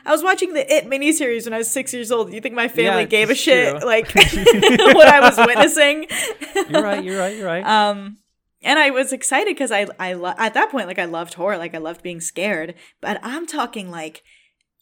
[0.06, 2.32] I was watching the It miniseries when I was six years old.
[2.32, 3.88] You think my family Yeah, gave a shit true.
[3.88, 6.06] like what I was witnessing?
[6.70, 7.04] You're right.
[7.04, 7.36] You're right.
[7.36, 7.66] You're right.
[7.66, 8.18] Um,
[8.66, 11.58] and I was excited because I I lo- at that point like I loved horror,
[11.58, 12.76] like I loved being scared.
[13.00, 14.24] But I'm talking like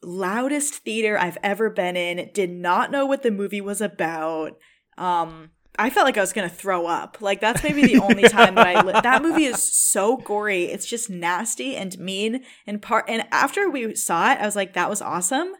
[0.02, 2.32] loudest theater I've ever been in.
[2.34, 4.58] Did not know what the movie was about.
[4.98, 5.52] Um.
[5.80, 7.18] I felt like I was gonna throw up.
[7.20, 10.66] Like that's maybe the only time that I li- that movie is so gory.
[10.66, 12.44] It's just nasty and mean.
[12.68, 15.52] And part and after we saw it, I was like, that was awesome.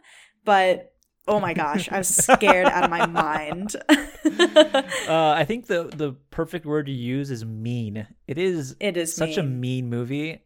[0.44, 0.92] But
[1.26, 3.74] oh my gosh, I was scared out of my mind.
[3.88, 8.08] uh, I think the the perfect word to use is mean.
[8.26, 9.60] It is it is such a mean.
[9.60, 10.42] mean movie.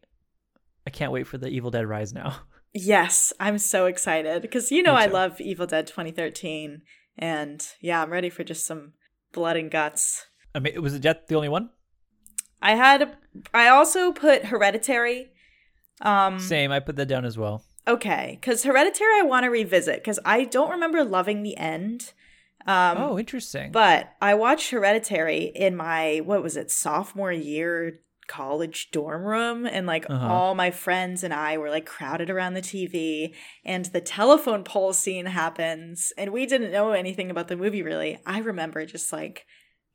[0.85, 2.35] I can't wait for the Evil Dead Rise now.
[2.71, 6.83] Yes, I'm so excited because you know I love Evil Dead 2013,
[7.17, 8.93] and yeah, I'm ready for just some
[9.33, 10.27] blood and guts.
[10.53, 11.71] I mean, was it Jet the only one?
[12.61, 13.17] I had,
[13.55, 15.31] I also put Hereditary.
[16.01, 16.71] Um, Same.
[16.71, 17.63] I put that down as well.
[17.87, 22.13] okay, because Hereditary I want to revisit because I don't remember loving the end.
[22.67, 23.71] Um, oh, interesting.
[23.71, 29.87] but I watched Hereditary in my what was it sophomore year college dorm room and
[29.87, 30.27] like Uh-huh.
[30.31, 33.33] all my friends and I were like crowded around the TV
[33.65, 38.19] and the telephone pole scene happens and we didn't know anything about the movie really.
[38.27, 39.45] I remember just like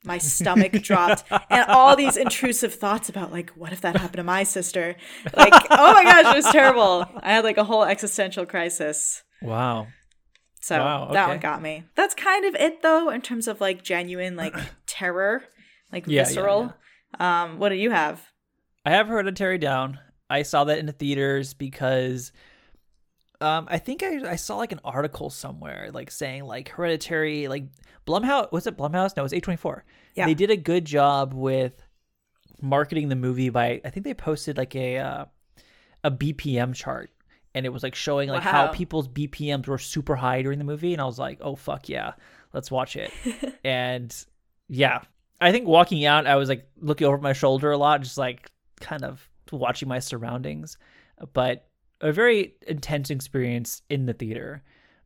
[0.05, 4.25] my stomach dropped and all these intrusive thoughts about like what if that happened to
[4.25, 4.97] my sister
[5.37, 9.87] like oh my gosh it was terrible i had like a whole existential crisis Wow.
[10.65, 13.83] So Wow, that one got me that's kind of it though in terms of like
[13.83, 15.45] genuine like terror
[15.93, 16.75] like Yeah, yeah, visceral
[17.21, 18.21] um what do you have
[18.87, 19.99] I have Hereditary down.
[20.29, 22.33] I saw that in the theaters because
[23.41, 27.65] um I think I, I saw like an article somewhere like saying like Hereditary like
[28.07, 29.17] Blumhouse was it Blumhouse?
[29.17, 29.83] No, it was A24.
[30.15, 30.27] Yeah.
[30.27, 31.83] They did a good job with
[32.61, 35.25] marketing the movie by I think they posted like a uh,
[36.03, 37.11] a BPM chart
[37.55, 40.93] and it was like showing like how people's BPMs were super high during the movie
[40.93, 42.13] and I was like, "Oh fuck yeah.
[42.53, 43.11] Let's watch it."
[43.65, 44.15] and
[44.69, 45.01] yeah,
[45.41, 48.51] I think walking out I was like looking over my shoulder a lot just like
[48.81, 50.79] kind of watching my surroundings,
[51.33, 51.69] but
[52.01, 54.63] a very intense experience in the theater.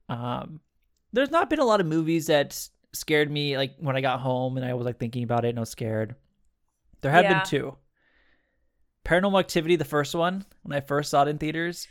[0.08, 0.60] Um,
[1.12, 4.56] there's not been a lot of movies that scared me like when I got home
[4.56, 6.14] and I was like thinking about it and I was scared.
[7.02, 7.34] There have Yeah.
[7.34, 7.76] been two.
[9.04, 11.88] Paranormal Activity, the first one, when I first saw it in theaters,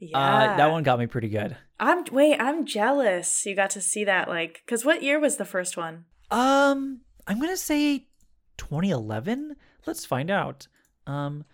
[0.00, 0.18] yeah
[0.52, 1.56] uh, that one got me pretty good.
[1.78, 5.44] i'm wait i'm jealous you got to see that like because what year was the
[5.44, 8.06] first one Um, I'm gonna say
[8.56, 9.56] 2011.
[9.86, 10.68] Let's find out.
[11.06, 11.44] Um,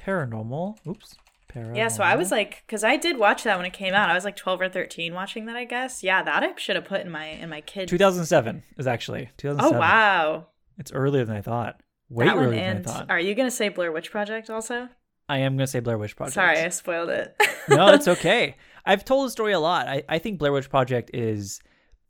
[0.00, 0.76] Paranormal.
[0.86, 1.16] Oops.
[1.52, 1.76] Paranormal.
[1.76, 4.08] Yeah, so I was like, because I did watch that when it came out.
[4.08, 5.56] I was like twelve or thirteen watching that.
[5.56, 6.02] I guess.
[6.02, 7.88] Yeah, that I should have put in my in my kid.
[7.88, 9.76] 2007 is actually 2007.
[9.76, 10.46] Oh wow,
[10.78, 11.80] It's earlier than I thought.
[12.08, 13.10] Way that one earlier and than I thought.
[13.10, 14.88] are you gonna say Blair Witch Project also?
[15.28, 16.34] I am gonna say Blair Witch Project.
[16.34, 17.34] Sorry, I spoiled it.
[17.68, 18.56] no, it's okay.
[18.84, 19.88] I've told the story a lot.
[19.88, 21.60] I, I think Blair Witch Project is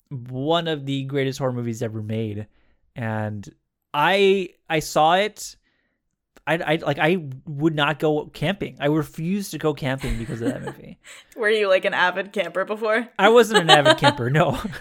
[0.09, 2.47] one of the greatest horror movies ever made,
[2.97, 3.49] and
[3.93, 5.57] I I saw it.
[6.45, 8.77] I, I like I would not go camping.
[8.81, 10.99] I refused to go camping because of that movie.
[11.37, 13.09] Were you like an avid camper before?
[13.19, 14.61] I wasn't an avid camper, no,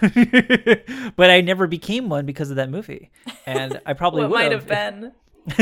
[1.16, 3.12] but I never became one because of that movie,
[3.46, 5.12] and I probably would might have been?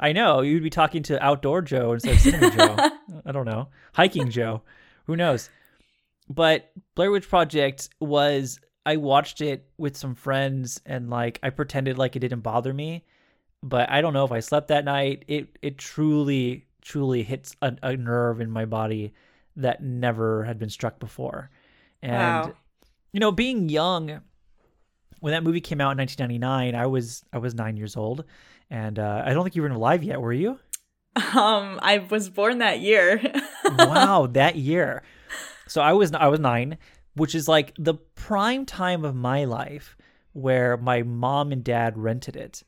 [0.00, 2.76] I know you'd be talking to outdoor Joe instead of cinema Joe.
[3.26, 4.62] I don't know, hiking Joe.
[5.06, 5.50] Who knows?
[6.28, 11.98] But Blair Witch Project was I watched it with some friends and like I pretended
[11.98, 13.04] like it didn't bother me,
[13.62, 15.24] but I don't know if I slept that night.
[15.28, 19.12] It it truly truly hits a, a nerve in my body
[19.56, 21.50] that never had been struck before,
[22.02, 22.52] and Wow.
[23.12, 24.20] you know, being young
[25.22, 28.24] when that movie came out in 1999, I was I was nine years old,
[28.70, 30.58] and uh, I don't think you were alive yet, were you?
[31.14, 33.22] Um, I was born that year.
[33.64, 35.04] wow, that year.
[35.68, 36.76] So I was I was nine,
[37.14, 39.96] which is like the prime time of my life
[40.32, 42.64] where my mom and dad rented it,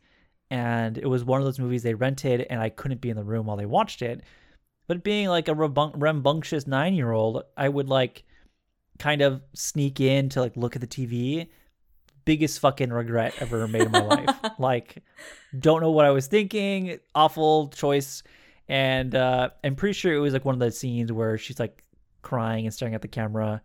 [0.48, 3.24] and it was one of those movies they rented, and I couldn't be in the
[3.24, 4.22] room while they watched it.
[4.86, 8.22] But being like a rambunctious nine year old, I would like
[9.00, 11.48] kind of sneak in to like look at the TV.
[12.24, 14.30] Biggest fucking regret ever made in my life.
[14.58, 15.02] Like,
[15.58, 16.98] don't know what I was thinking.
[17.14, 18.22] Awful choice.
[18.68, 21.82] And uh, I'm pretty sure it was like one of those scenes where she's like
[22.22, 23.62] crying and staring at the camera.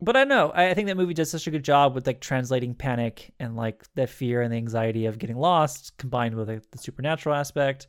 [0.00, 0.50] But I don't know.
[0.50, 3.56] I I think that movie does such a good job with like translating panic and
[3.56, 7.86] like the fear and the anxiety of getting lost, combined with like, the supernatural aspect.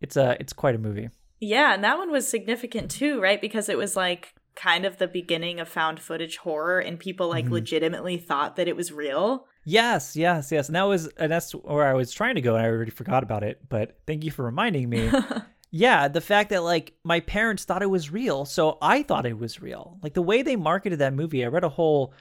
[0.00, 1.10] It's a it's quite a movie.
[1.40, 3.40] Yeah, and that one was significant too, right?
[3.40, 7.46] Because it was like kind of the beginning of found footage horror and people like
[7.46, 7.50] Mhm.
[7.52, 9.46] legitimately thought that it was real.
[9.64, 10.68] Yes, yes, yes.
[10.68, 13.22] And that was and that's where I was trying to go and I already forgot
[13.22, 13.60] about it.
[13.68, 15.10] But thank you for reminding me.
[15.70, 19.38] yeah, the fact that like my parents thought it was real, so I thought it
[19.38, 19.98] was real.
[20.02, 22.12] Like the way they marketed that movie, I read a whole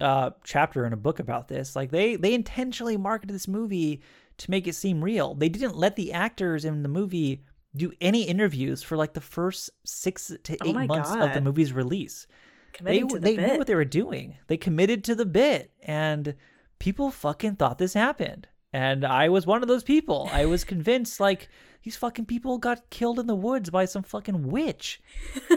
[0.00, 1.74] uh chapter in a book about this.
[1.74, 4.02] Like they they intentionally marketed this movie
[4.38, 5.34] to make it seem real.
[5.34, 7.42] They didn't let the actors in the movie
[7.78, 11.40] do any interviews for like the first 6 to 8 Oh my months of the
[11.40, 12.26] movie's release
[12.72, 13.52] Committing they the they bit.
[13.52, 14.36] knew what they were doing.
[14.46, 16.34] They committed to the bit, and
[16.78, 18.46] people fucking thought this happened.
[18.72, 20.28] And I was one of those people.
[20.32, 21.48] I was convinced like
[21.82, 25.00] these fucking people got killed in the woods by some fucking witch.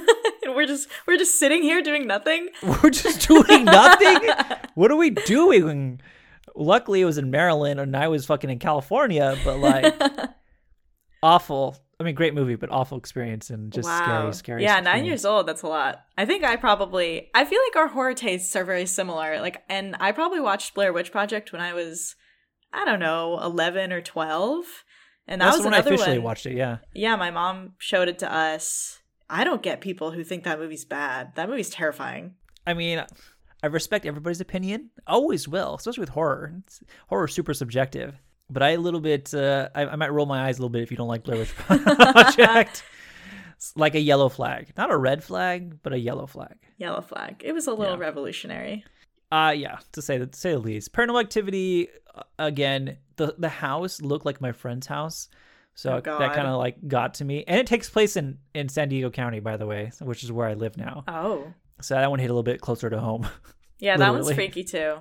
[0.44, 2.50] and we're just we're just sitting here doing nothing.
[2.64, 4.30] We're just doing nothing.
[4.76, 6.02] what are we doing?
[6.56, 9.38] Luckily, it was in Maryland, and I was fucking in California.
[9.44, 9.94] But like,
[11.22, 11.78] awful.
[12.02, 14.64] I mean, great movie, but awful experience and just scary, scary.
[14.64, 15.48] Yeah, nine years old.
[15.48, 16.04] That's a lot.
[16.18, 17.30] I think I probably.
[17.36, 19.40] I feel like our horror tastes are very similar.
[19.40, 22.16] Like, and I probably watched Blair Witch Project when I was,
[22.74, 24.66] I don't know, eleven or twelve.
[25.28, 26.24] And that That's was when I officially one.
[26.24, 26.58] watched it.
[26.58, 26.80] Yeah.
[26.94, 29.00] Yeah, my mom showed it to us.
[29.30, 31.36] I don't get people who think that movie's bad.
[31.36, 32.34] That movie's terrifying.
[32.66, 33.06] I mean,
[33.64, 34.90] I respect everybody's opinion.
[35.06, 36.56] Always will, especially with horror.
[36.66, 38.16] It's, horror is super subjective.
[38.52, 40.84] But I a little bit, uh, I, I might roll my eyes a little bit
[40.84, 42.84] if you don't like Blair Witch Project.
[43.56, 46.56] It's like a yellow flag, not a red flag, but a yellow flag.
[46.78, 47.42] Yellow flag.
[47.46, 48.00] It was a little Yeah.
[48.02, 48.84] revolutionary.
[49.32, 50.92] Uh yeah, to say to say the least.
[50.92, 52.98] Paranormal Activity uh, again.
[53.16, 55.30] The the house looked like my friend's house,
[55.76, 57.46] so Oh, that kind of like got to me.
[57.48, 60.48] And it takes place in in San Diego County, by the way, which is where
[60.48, 61.04] I live now.
[61.08, 61.54] Oh.
[61.82, 63.28] So that one hit a little bit closer to home.
[63.80, 64.98] Yeah, that one's freaky too.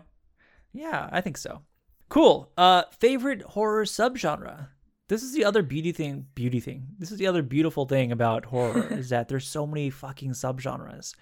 [0.72, 1.62] yeah, I think so.
[2.10, 2.52] Cool.
[2.58, 4.68] Uh, favorite horror subgenre.
[5.08, 6.26] This is the other beauty thing.
[6.34, 6.88] Beauty thing.
[6.98, 11.14] This is the other beautiful thing about horror is that there's so many fucking subgenres.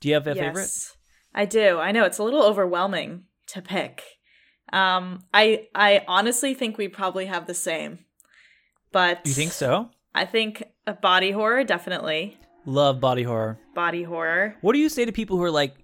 [0.00, 0.62] Do you have a favorite?
[0.62, 0.96] Yes,
[1.34, 1.78] I do.
[1.78, 4.02] I know it's a little overwhelming to pick.
[4.72, 8.00] Um, I I honestly think we probably have the same,
[8.90, 9.90] but You think so?
[10.12, 13.60] I think a body horror definitely Love body horror.
[13.74, 15.74] body horror What do you say to people who are like,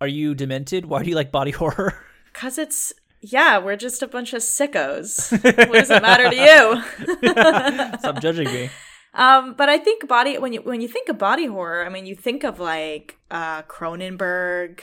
[0.00, 0.86] "Are you demented?
[0.86, 1.94] Why do you like body horror?"
[2.32, 2.92] because it's
[3.22, 5.30] yeah we're just a bunch of sickos.
[5.68, 7.98] what does it matter to you?
[7.98, 8.68] Stop judging me.
[9.14, 12.06] Um, but I think body when you when you think of body horror, I mean
[12.06, 14.80] you think of like uh Cronenberg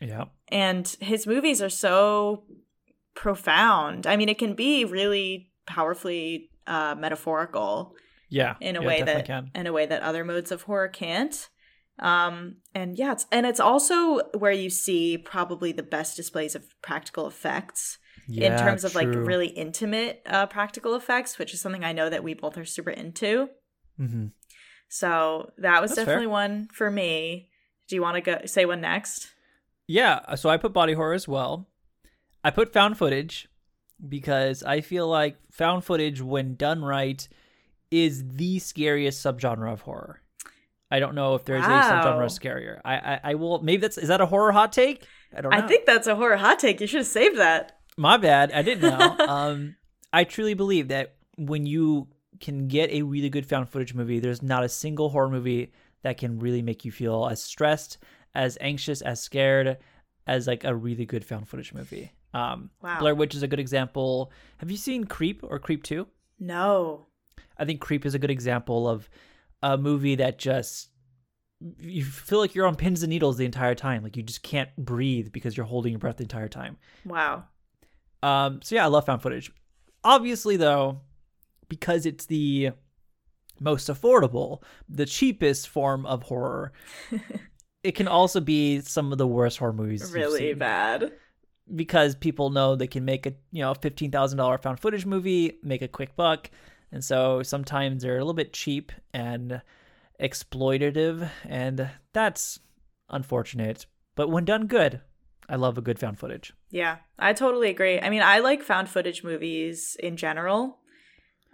[0.00, 0.24] Yeah.
[0.48, 2.44] and his movies are so
[3.14, 4.06] profound.
[4.06, 7.94] I mean it can be really powerfully uh metaphorical
[8.28, 8.54] Yeah.
[8.60, 9.50] in a yeah, way that can.
[9.54, 11.48] in a way that other modes of horror can't.
[11.98, 16.64] Um and yeah, it's and it's also where you see probably the best displays of
[16.82, 21.84] practical effects Yeah, in terms of like really intimate uh practical effects, which is something
[21.84, 23.48] I know that we both are super into.
[23.98, 24.26] Mm-hmm.
[24.88, 26.04] So that was That's fair.
[26.06, 27.48] definitely one for me.
[27.88, 29.32] Do you want to go say one next?
[29.88, 31.68] Yeah, so I put body horror as well.
[32.44, 33.48] I put found footage
[34.08, 37.26] because I feel like found footage, when done right,
[37.90, 40.22] is the scariest subgenre of horror.
[40.90, 42.02] I don't know if there's a Wow.
[42.04, 42.80] subgenre scarier.
[42.84, 45.06] I, I I will maybe that's is that a horror hot take?
[45.36, 45.58] I don't know.
[45.58, 46.80] I think that's a horror hot take.
[46.80, 47.78] You should have saved that.
[47.96, 48.52] My bad.
[48.52, 49.16] I didn't know.
[49.28, 49.76] um,
[50.12, 52.08] I truly believe that when you
[52.40, 55.72] can get a really good found footage movie, there's not a single horror movie
[56.02, 57.98] that can really make you feel as stressed,
[58.34, 59.78] as anxious, as scared
[60.26, 62.12] as like a really good found footage movie.
[62.34, 62.98] Um, Wow.
[63.00, 64.30] Blair Witch is a good example.
[64.58, 66.06] Have you seen Creep or Creep 2?
[66.38, 67.06] No.
[67.58, 69.08] I think Creep is a good example of
[69.62, 70.90] a movie that just
[71.78, 74.02] you feel like you're on pins and needles the entire time.
[74.02, 76.76] Like you just can't breathe because you're holding your breath the entire time.
[77.04, 77.44] Wow.
[78.22, 79.50] Um, so yeah, I love found footage.
[80.04, 81.00] Obviously, though,
[81.68, 82.70] because it's the
[83.58, 86.72] most affordable, the cheapest form of horror,
[87.82, 90.02] it can also be some of the worst horror movies.
[90.02, 91.12] you've Really bad.
[91.74, 95.58] because people know they can make a you know fifteen thousand dollar found footage movie,
[95.62, 96.50] make a quick buck,
[96.92, 99.62] and so sometimes they're a little bit cheap and
[100.20, 102.60] exploitative, and that's
[103.10, 103.86] unfortunate.
[104.14, 105.00] But when done good,
[105.48, 106.52] I love a good found footage.
[106.70, 108.00] Yeah, I totally agree.
[108.00, 110.78] I mean, I like found footage movies in general.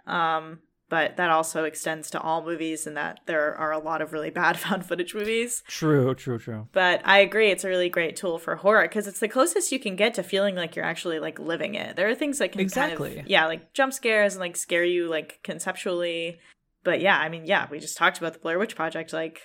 [0.07, 0.59] Um,
[0.93, 4.29] but that also extends to all movies and that there are a lot of really
[4.29, 5.63] bad found footage movies.
[5.67, 6.67] True, true, true.
[6.71, 9.79] But I agree it's a really great tool for horror because it's the closest you
[9.79, 11.95] can get to feeling like you're actually like living it.
[11.95, 13.09] There are things that can Exactly.
[13.15, 16.37] kind of yeah, like jump scares and like scare you like conceptually.
[16.83, 19.41] But yeah, I mean, yeah, we just talked about the Blair Witch Project like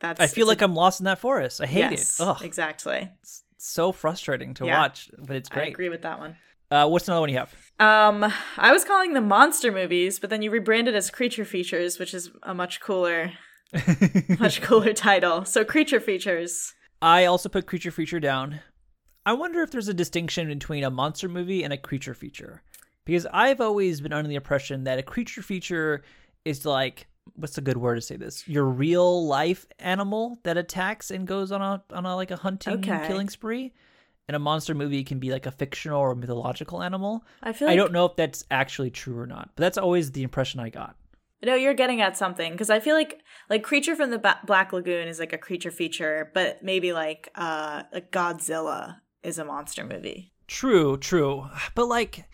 [0.00, 1.60] that's I feel like I'm lost in that forest.
[1.60, 2.22] I hate yes, it.
[2.22, 3.10] Ugh, exactly.
[3.20, 4.78] it's so frustrating to Yeah.
[4.78, 5.64] watch, but it's great.
[5.64, 6.36] I agree with that one.
[6.70, 7.54] Uh, what's another one you have?
[7.78, 12.14] Um, I was calling them monster movies, but then you rebranded as creature features, which
[12.14, 13.32] is a much cooler,
[14.40, 15.44] much cooler title.
[15.44, 16.74] So creature features.
[17.02, 18.60] I also put creature feature down.
[19.24, 22.62] I wonder if there's a distinction between a monster movie and a creature feature.
[23.04, 26.02] Because I've always been under the impression that a creature feature
[26.44, 28.46] is like what's a good word to say this?
[28.48, 32.74] Your real life animal that attacks and goes on a on a like a hunting
[32.74, 33.04] Okay.
[33.06, 33.72] killing spree.
[34.28, 37.24] And a monster movie can be like a fictional or mythological animal.
[37.42, 40.12] I feel like I don't know if that's actually true or not, but that's always
[40.12, 40.96] the impression I got.
[41.44, 44.72] No, you're getting at something because I feel like like Creature from the ba- Black
[44.72, 49.84] Lagoon is like a creature feature, but maybe like uh like Godzilla is a monster
[49.84, 50.32] movie.
[50.48, 51.48] True, true.
[51.74, 52.24] But like,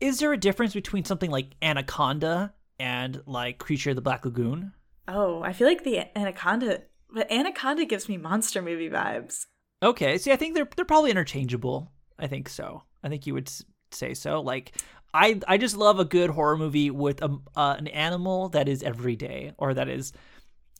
[0.00, 4.72] is there a difference between something like Anaconda and like Creature of the Black Lagoon?
[5.08, 6.82] Oh, I feel like the Anaconda,
[7.12, 9.46] but Anaconda gives me monster movie vibes.
[9.82, 11.90] Okay, see, I think they're they're probably interchangeable.
[12.18, 12.82] I think so.
[13.02, 13.50] I think you would
[13.90, 14.40] say so.
[14.40, 14.72] Like,
[15.12, 18.82] I I just love a good horror movie with a uh, an animal that is
[18.82, 20.12] everyday or that is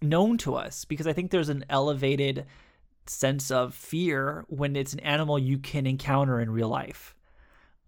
[0.03, 2.47] known to us because I think there's an elevated
[3.07, 7.15] sense of fear when it's an animal you can encounter in real life.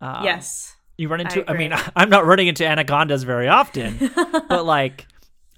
[0.00, 0.76] Um, yes.
[0.96, 1.48] you run into.
[1.50, 1.72] I, mean.
[1.96, 4.10] I'm not running into anacondas very often,
[4.48, 5.06] but like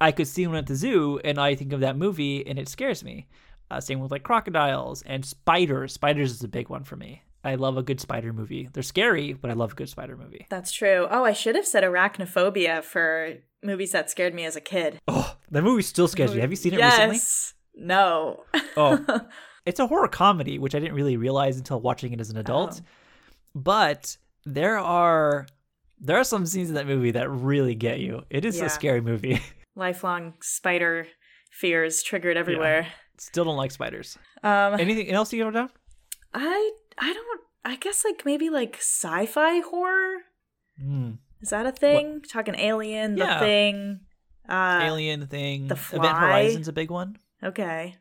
[0.00, 2.68] I could see one at the zoo, and I think of that movie, and it
[2.68, 3.27] scares me.
[3.71, 5.92] Uh, same with like crocodiles and spiders.
[5.92, 7.23] Spiders is a big one for me.
[7.42, 8.68] I love a good spider movie.
[8.73, 10.46] They're scary, but I love a good spider movie.
[10.50, 11.06] That's true.
[11.10, 14.98] Oh, I should have said arachnophobia for movies that scared me as a kid.
[15.08, 16.40] Oh, that movie still scares me.
[16.40, 16.98] Have you seen it yes.
[17.10, 17.87] recently?
[17.87, 18.44] No.
[18.77, 19.21] Oh,
[19.66, 22.81] it's a horror comedy, which I didn't really realize until watching it as an adult.
[22.83, 22.87] Oh.
[23.54, 25.46] But there are
[25.98, 28.25] there are some scenes in that movie that really get you.
[28.31, 28.66] It is Yeah.
[28.66, 29.40] a scary movie.
[29.77, 31.06] Lifelong spider
[31.50, 32.88] fears triggered everywhere.
[33.21, 34.16] Still don't like spiders.
[34.42, 35.68] Um, Anything else you wrote down?
[36.33, 37.40] I I don't.
[37.62, 40.23] I guess like maybe like sci-fi horror.
[40.83, 41.18] Mm.
[41.42, 42.23] Is that a thing?
[42.23, 43.38] Talking Alien, The Yeah.
[43.40, 44.00] Thing.
[44.48, 45.68] Uh, Alien thing.
[45.68, 45.98] The fly.
[45.98, 47.18] Event Horizon's a big one.
[47.44, 47.96] Okay.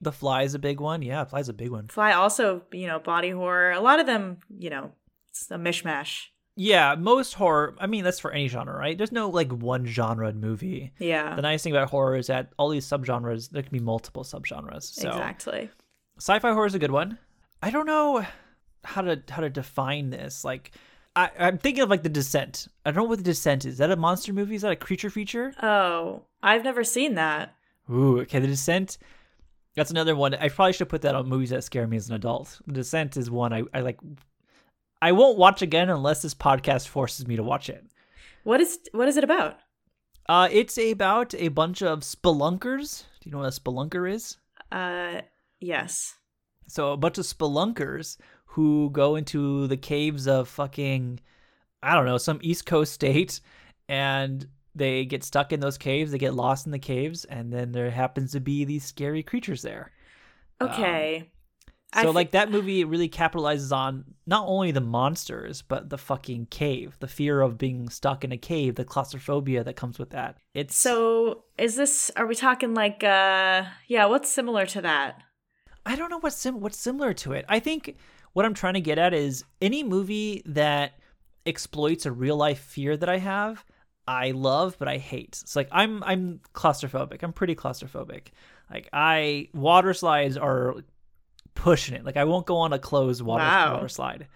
[0.00, 1.02] The Fly is a big one.
[1.02, 1.86] Yeah, Fly's a big one.
[1.88, 3.70] Fly also, you know, body horror.
[3.70, 4.90] A lot of them, you know,
[5.30, 6.26] it's a mishmash.
[6.56, 7.74] Yeah, most horror.
[7.80, 8.96] I mean, that's for any genre, right?
[8.96, 10.92] There's no like one genre movie.
[10.98, 11.34] Yeah.
[11.34, 14.84] The nice thing about horror is that all these subgenres, there can be multiple subgenres.
[14.84, 15.68] So Exactly.
[16.18, 17.18] sci-fi horror is a good one.
[17.62, 18.24] I don't know
[18.84, 20.44] how to how to define this.
[20.44, 20.70] Like,
[21.16, 22.68] I, I'm thinking of like The Descent.
[22.84, 23.72] I don't know what The Descent is.
[23.74, 24.54] Is that a monster movie?
[24.54, 25.54] Is that a creature feature?
[25.62, 27.54] Oh, I've never seen that.
[27.90, 28.38] Ooh, okay.
[28.38, 28.98] The Descent.
[29.74, 30.34] That's another one.
[30.34, 32.60] I probably should put that on movies that scare me as an adult.
[32.68, 33.98] The Descent is one I, I like.
[35.04, 37.84] I won't watch again unless this podcast forces me to watch it.
[38.42, 39.58] What is what is it about?
[40.26, 43.02] Uh, it's about a bunch of spelunkers.
[43.20, 44.38] Do you know what a spelunker is?
[44.72, 45.20] Uh,
[45.60, 46.14] yes.
[46.68, 51.20] So a bunch of spelunkers who go into the caves of fucking
[51.82, 53.42] I don't know, some East Coast state
[53.90, 57.72] and they get stuck in those caves, they get lost in the caves, and then
[57.72, 59.92] there happens to be these scary creatures there.
[60.62, 61.18] Okay.
[61.18, 61.33] I
[62.02, 66.96] So like that movie really capitalizes on not only the monsters, but the fucking cave,
[67.00, 70.38] the fear of being stuck in a cave, the claustrophobia that comes with that.
[70.54, 72.10] It's So is this?
[72.16, 73.04] Are we talking like?
[73.04, 74.06] uh Yeah.
[74.06, 75.22] What's similar to that?
[75.86, 77.44] I don't know what's sim- what's similar to it.
[77.48, 77.96] I think
[78.32, 80.98] what I'm trying to get at is any movie that
[81.46, 83.64] exploits a real life fear that I have,
[84.08, 85.38] I love but I hate.
[85.42, 87.22] It's like I'm I'm claustrophobic.
[87.22, 88.28] I'm pretty claustrophobic.
[88.70, 90.76] Like I water slides are
[91.54, 92.04] pushing it.
[92.04, 93.74] Like I won't go on a closed water Wow.
[93.74, 94.26] water slide.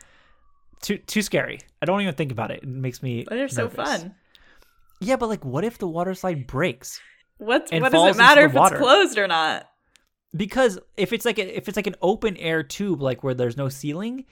[0.82, 1.58] Too too scary.
[1.82, 2.62] I don't even think about it.
[2.62, 4.14] It makes me But They're so fun.
[5.00, 7.00] Yeah, but like what if the water slide breaks?
[7.38, 8.76] What And what does it matter if water.
[8.76, 9.68] it's closed or not?
[10.36, 13.56] because if it's like a, if it's like an open air tube like where there's
[13.56, 14.26] no ceiling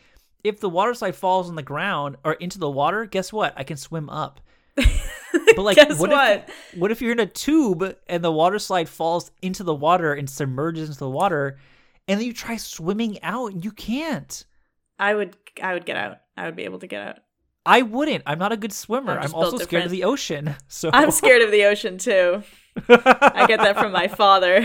[0.45, 3.65] if the water slide falls on the ground or into the water guess what i
[3.65, 4.39] can swim up
[4.77, 6.45] but like Guess what, what?
[6.49, 10.13] If, what if you're in a tube and the water slide falls into the water
[10.13, 11.59] and submerges into the water
[12.09, 14.45] and then you try swimming out and you can't
[14.99, 16.19] I would I would get out.
[16.37, 17.17] I would be able to get out.
[17.67, 20.91] i wouldn't i'm not a good swimmer I'm i'm, also scared of the ocean so
[20.93, 22.43] I'm scared of the ocean too.
[22.89, 24.57] I get that from my father.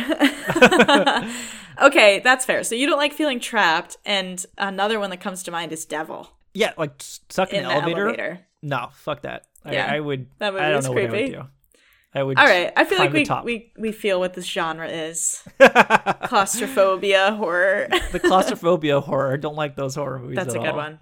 [1.81, 2.63] okay, that's fair.
[2.63, 6.29] So you don't like feeling trapped, and another one that comes to mind is Devil
[6.53, 8.01] yeah like stuck in, in an the elevator.
[8.07, 8.39] elevator.
[8.61, 9.85] no fuck that Yeah.
[9.89, 11.31] I, I would That movie i don't know what i would creepy.
[11.31, 11.43] do
[12.13, 15.43] i would All right, I feel like we, we we feel what this genre is:
[16.23, 17.87] claustrophobia, horror.
[18.11, 19.37] the claustrophobia horror.
[19.37, 20.35] Don't like those horror movies.
[20.35, 20.77] That's a good all.
[20.77, 20.99] one.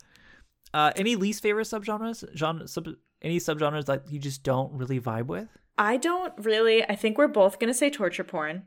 [0.74, 2.24] Uh, any least favorite subgenres?
[2.36, 2.88] Genre, sub,
[3.22, 5.48] any subgenres that you just don't really vibe with?
[5.78, 6.84] I don't really.
[6.84, 8.64] I think we're both gonna say torture porn.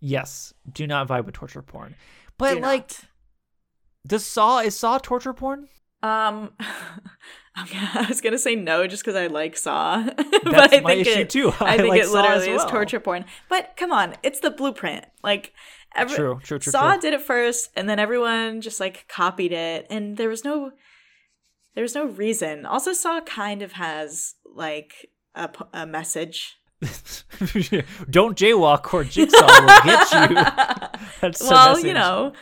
[0.00, 1.94] Yes, do not vibe with torture porn.
[2.38, 3.04] But Do like, not.
[4.06, 5.68] does Saw is Saw torture porn?
[6.02, 6.52] Um,
[7.66, 10.94] gonna- I was gonna say no just because I like Saw, but That's I my
[10.94, 11.48] think issue it, too.
[11.60, 13.24] I, I think like it literally as is torture porn.
[13.48, 15.04] But come on, it's the blueprint.
[15.22, 15.52] Like,
[15.94, 17.00] every, True, true, true, Saw true.
[17.00, 20.72] did it first, and then everyone just like copied it, and there was no,
[21.74, 22.64] there was no reason.
[22.66, 25.10] Also, Saw kind of has like
[25.72, 26.56] a message.
[28.08, 30.34] don't jaywalk or Jigsaw will get you.
[31.20, 32.32] That's well, you know,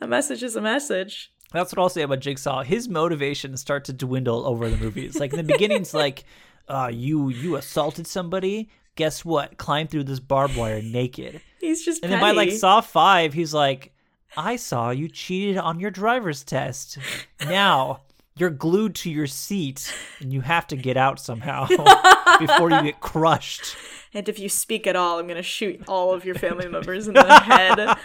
[0.00, 1.32] a message is a message.
[1.52, 2.62] That's what I'll say about Jigsaw.
[2.62, 5.18] His motivations start to dwindle over the movies.
[5.18, 6.24] Like in the beginning, it's like,
[6.68, 8.68] uh, you you assaulted somebody.
[8.96, 9.56] Guess what?
[9.58, 11.40] Climb through this barbed wire naked.
[11.60, 12.50] He's just And then by like.
[12.52, 13.92] Saw five, he's like,
[14.36, 16.98] I saw you cheated on your driver's test.
[17.40, 18.02] Now
[18.36, 21.66] you're glued to your seat and you have to get out somehow
[22.38, 23.74] before you get crushed.
[24.14, 27.14] And if you speak at all, I'm gonna shoot all of your family members in
[27.14, 27.78] the head.
[27.80, 27.98] At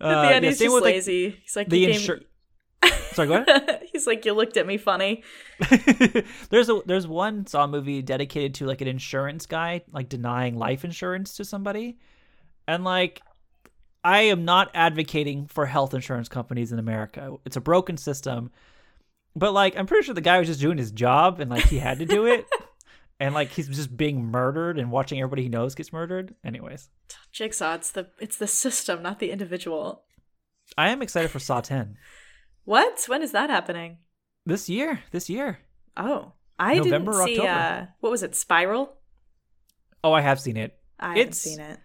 [0.00, 1.30] the Uh, end, yeah, he's just with, like, lazy.
[1.42, 2.24] he's like, the insur-
[3.14, 3.82] Sorry, go ahead.
[3.92, 5.22] he's like, you looked at me funny.
[6.50, 10.84] there's a there's one Saw movie dedicated to like an insurance guy like denying life
[10.84, 11.98] insurance to somebody,
[12.66, 13.22] and like
[14.04, 17.36] I am not advocating for health insurance companies in America.
[17.44, 18.50] It's a broken system,
[19.36, 21.78] but like I'm pretty sure the guy was just doing his job and like he
[21.78, 22.46] had to do it,
[23.20, 26.34] and like he's just being murdered and watching everybody he knows gets murdered.
[26.44, 26.88] Anyways,
[27.32, 30.04] Jigsaw, it's the it's the system, not the individual.
[30.78, 31.98] I am excited for Saw 10
[32.64, 33.04] What?
[33.06, 33.98] When is that happening?
[34.46, 35.00] this year.
[35.10, 35.58] This year.
[35.96, 37.40] Oh, I November, didn't see.
[37.40, 37.48] October.
[37.48, 38.34] Uh, what was it?
[38.34, 38.96] Spiral.
[40.02, 40.76] Oh, I have seen it.
[40.98, 41.78] I haven't seen it.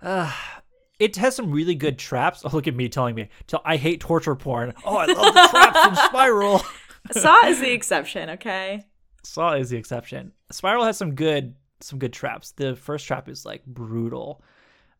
[0.00, 0.32] Uh,
[0.98, 2.42] it has some really good traps.
[2.44, 3.28] Oh, look at me telling me.
[3.64, 4.74] I hate torture porn.
[4.84, 6.62] Oh, I love the traps in Spiral.
[7.12, 8.84] Saw is the exception, okay?
[9.22, 10.32] Saw is the exception.
[10.50, 12.52] Spiral has some good some good traps.
[12.52, 14.42] The first trap is like brutal,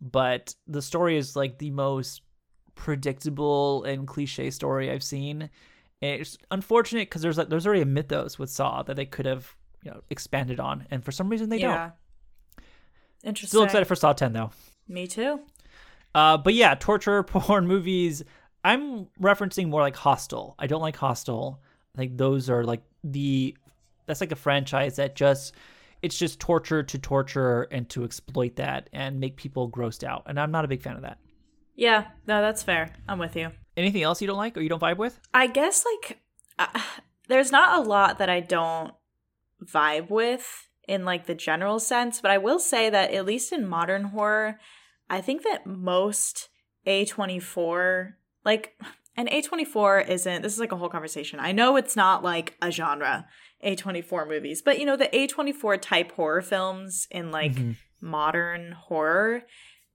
[0.01, 2.23] but the story is like the most
[2.77, 5.51] predictable and cliche story I've seen.
[6.01, 9.27] And it's unfortunate because there's like there's already a mythos with Saw that they could
[9.27, 11.77] have you know expanded on, and for some reason they yeah.
[11.77, 11.93] don't.
[13.25, 13.49] Interesting.
[13.49, 14.51] Still excited for Saw 10 though.
[14.87, 15.41] Me too.
[16.15, 18.23] Uh, but yeah, torture porn movies.
[18.63, 20.55] I'm referencing more like Hostel.
[20.59, 21.61] I don't like Hostel.
[21.95, 23.57] I think those are like the
[24.07, 25.55] that's like a franchise that just
[26.03, 30.25] it's just torture to torture and to exploit that and make people grossed out.
[30.27, 31.19] And I'm not a big fan of that.
[31.77, 32.95] Yeah, no, that's fair.
[33.07, 33.51] I'm with you.
[33.77, 35.21] Anything else you don't like or you don't vibe with?
[35.35, 36.21] I guess like
[36.59, 36.81] uh,
[37.29, 38.95] there's not a lot that I don't
[39.65, 43.67] vibe with in like the general sense, but I will say that at least in
[43.69, 44.59] modern horror,
[45.11, 46.49] I think that most
[46.87, 48.13] A24
[48.45, 48.79] like
[49.17, 51.41] and A24 isn't this is like a whole conversation.
[51.41, 53.27] I know it's not like a genre
[53.65, 57.73] A24 movies, but you know the A24 type horror films in like Mm-hmm.
[58.01, 59.43] modern horror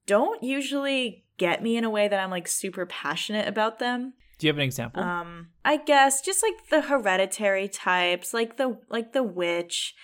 [0.07, 4.13] don't usually get me in a way that I'm like super passionate about them.
[4.37, 5.01] Do you have an example?
[5.01, 9.95] Um, I guess just like the hereditary types, like the like the witch.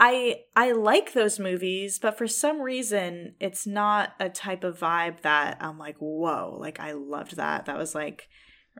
[0.00, 5.22] I I like those movies, but for some reason it's not a type of vibe
[5.22, 7.66] that I'm like, whoa, like I loved that.
[7.66, 8.28] That was like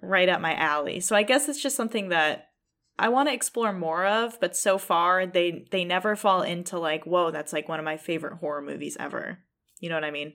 [0.02, 0.98] right up my alley.
[0.98, 2.48] So I guess it's just something that
[2.98, 7.06] I want to explore more of, but so far they they never fall into like,
[7.06, 9.38] whoa, that's like one of my favorite horror movies ever.
[9.78, 10.34] You know what I mean?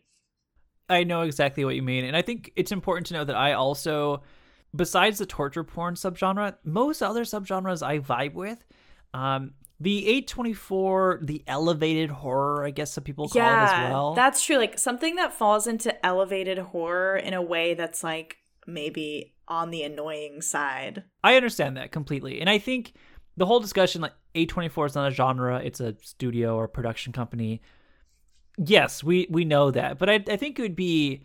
[0.90, 2.06] I know exactly what you mean.
[2.06, 4.24] And I think it's important to know that I also,
[4.76, 8.64] besides the torture porn subgenre, most other subgenres I vibe with.
[9.14, 14.14] Um, the A24, the elevated horror, I guess some people call it as well.
[14.16, 14.58] That's true.
[14.58, 19.84] Like something that falls into elevated horror in a way that's like maybe on the
[19.84, 21.04] annoying side.
[21.24, 22.42] I understand that completely.
[22.42, 22.94] And I think
[23.38, 27.62] the whole discussion like A24 is not a genre, it's a studio or production company.
[28.58, 29.98] Yes, we we know that.
[29.98, 31.22] But I I think it would be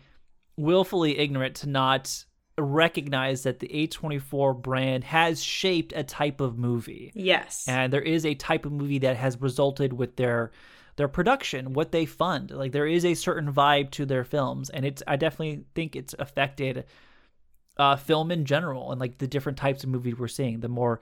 [0.57, 2.25] willfully ignorant to not
[2.57, 7.11] recognize that the A24 brand has shaped a type of movie.
[7.15, 7.65] Yes.
[7.67, 10.51] And there is a type of movie that has resulted with their
[10.95, 12.51] their production, what they fund.
[12.51, 16.13] Like there is a certain vibe to their films and it's I definitely think it's
[16.19, 16.85] affected
[17.77, 21.01] uh, film in general and like the different types of movies we're seeing, the more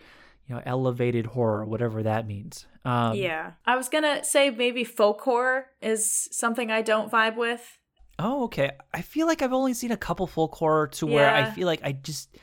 [0.52, 2.66] you know elevated horror, whatever that means.
[2.84, 3.52] Um, yeah.
[3.66, 7.78] I was going to say maybe folk horror is something I don't vibe with.
[8.20, 8.72] Oh, okay.
[8.94, 11.82] I feel like I've only seen a couple folk horror to where I feel like
[11.84, 12.36] I just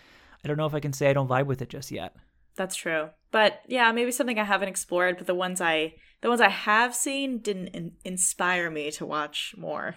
[0.43, 2.17] I don't know if I can say I don't vibe with it just yet.
[2.57, 3.11] That's true.
[3.31, 6.95] But yeah, maybe something I haven't explored, but the ones I the ones I have
[6.95, 9.97] seen didn't in- inspire me to watch more.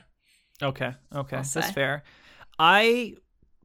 [0.61, 2.03] Okay, okay, that's fair.
[2.59, 3.13] I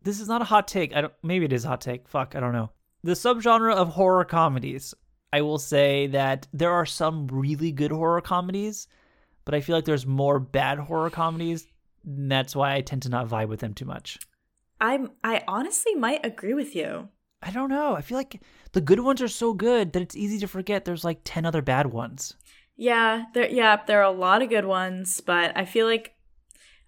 [0.03, 0.95] this is not a hot take.
[0.95, 1.13] I don't.
[1.23, 2.09] Maybe it is a hot take.
[2.09, 2.71] Fuck, I don't know.
[3.07, 4.93] The subgenre of horror comedies.
[5.33, 8.89] I will say that there are some really good horror comedies,
[9.45, 11.69] but I feel like there's more bad horror comedies.
[12.05, 14.19] And that's why I tend to not vibe with them too much.
[14.81, 17.09] I'm I honestly might agree with you.
[17.43, 17.95] I don't know.
[17.95, 18.43] I feel like
[18.73, 21.63] the good ones are so good that it's easy to forget there's like 10 other
[21.63, 22.35] bad ones.
[22.75, 26.17] Yeah, there yeah, there are a lot of good ones, but I feel like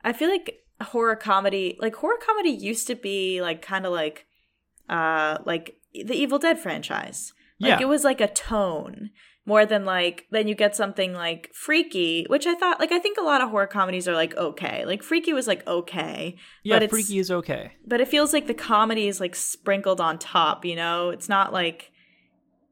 [0.02, 4.26] I feel like horror comedy, like horror comedy used to be like kind of like
[4.88, 7.32] uh like the Evil Dead franchise.
[7.60, 7.78] Like Yeah.
[7.80, 9.10] it was like a tone
[9.44, 13.16] more than like then you get something like freaky, which I thought like I think
[13.18, 14.84] a lot of horror comedies are like okay.
[14.84, 17.72] Like freaky was like okay, Yeah, but Freaky is okay.
[17.86, 21.10] but it feels like the comedy is like sprinkled on top, you know?
[21.10, 21.90] It's not like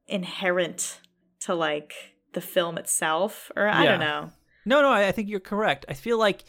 [0.08, 1.00] inherent
[1.40, 1.92] to like
[2.32, 3.90] the film itself or I Yeah.
[3.92, 4.30] don't know.
[4.64, 5.84] No, no, I I think you're correct.
[5.88, 6.44] I feel like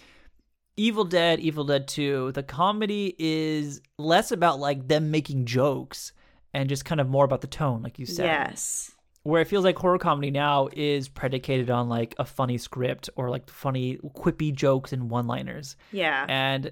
[0.75, 6.11] Evil Dead, Evil Dead 2, the comedy is less about like them making jokes
[6.53, 8.25] and just kind of more about the tone, like you said.
[8.25, 8.91] Yes.
[9.23, 13.29] Where it feels like horror comedy now is predicated on like a funny script or
[13.29, 15.75] like funny quippy jokes and one-liners.
[15.91, 16.25] Yeah.
[16.29, 16.71] And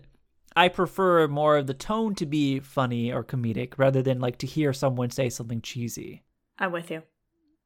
[0.55, 4.47] I prefer more of the tone to be funny or comedic rather than like to
[4.47, 6.23] hear someone say something cheesy.
[6.57, 7.03] I'm with you.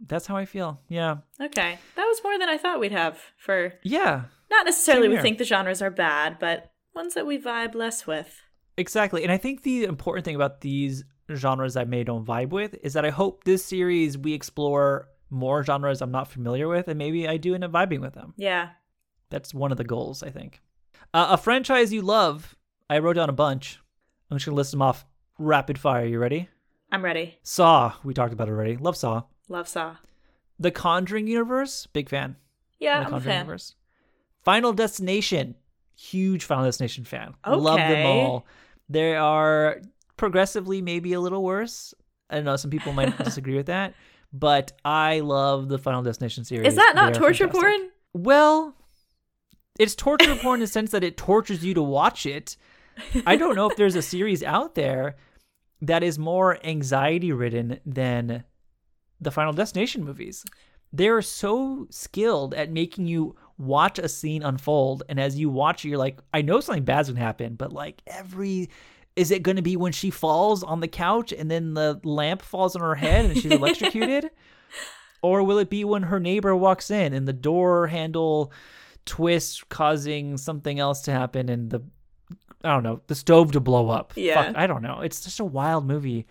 [0.07, 0.79] That's how I feel.
[0.87, 1.17] Yeah.
[1.39, 1.77] Okay.
[1.95, 4.23] That was more than I thought we'd have for Yeah.
[4.49, 5.21] not necessarily Same we here.
[5.21, 8.41] think the genres are bad, but ones that we vibe less with.
[8.75, 9.21] Exactly.
[9.23, 11.03] And I think the important thing about these
[11.35, 15.63] genres I may don't vibe with is that I hope this series we explore more
[15.63, 18.33] genres I'm not familiar with and maybe I do end up vibing with them.
[18.37, 18.69] Yeah.
[19.29, 20.61] That's one of the goals, I think.
[21.13, 22.55] Uh, a franchise you love,
[22.89, 23.79] I wrote down a bunch.
[24.29, 25.05] I'm just going to list them off
[25.37, 26.05] rapid fire.
[26.05, 26.49] You ready?
[26.91, 27.37] I'm ready.
[27.43, 28.75] Saw, we talked about already.
[28.77, 29.23] Love Saw.
[29.47, 29.97] Love Saw.
[30.59, 32.35] The Conjuring universe, big fan.
[32.79, 33.39] Yeah, the I'm a Conjuring fan.
[33.45, 33.75] universe.
[34.43, 35.55] Final Destination,
[35.95, 37.35] Huge Final Destination fan.
[37.45, 37.55] Okay.
[37.59, 38.45] Love them all.
[38.89, 39.81] They are
[40.19, 41.93] progressively maybe a little worse.
[42.29, 43.95] I know some people might disagree with that,
[44.31, 46.67] but I love the Final Destination series.
[46.67, 47.61] Is that not torture fantastic.
[47.61, 47.89] porn?
[48.13, 48.75] Well,
[49.79, 52.57] it's torture porn in the sense that it tortures you to watch it.
[53.25, 55.15] I don't know if there's a series out there
[55.81, 58.43] that is more anxiety ridden than
[59.21, 60.43] the Final Destination movies.
[60.91, 65.89] They're so skilled at making you watch a scene unfold, and as you watch it,
[65.89, 68.69] you're like, I know something bad's gonna happen, but like every.
[69.19, 72.41] Is it going to be when she falls on the couch and then the lamp
[72.41, 74.29] falls on her head and she's electrocuted?
[75.21, 78.53] Or will it be when her neighbor walks in and the door handle
[79.05, 81.81] twists, causing something else to happen and the
[82.63, 84.13] I don't know, the stove to blow up?
[84.15, 84.41] Yeah.
[84.45, 85.01] Fuck, I don't know.
[85.01, 86.25] It's just a wild movie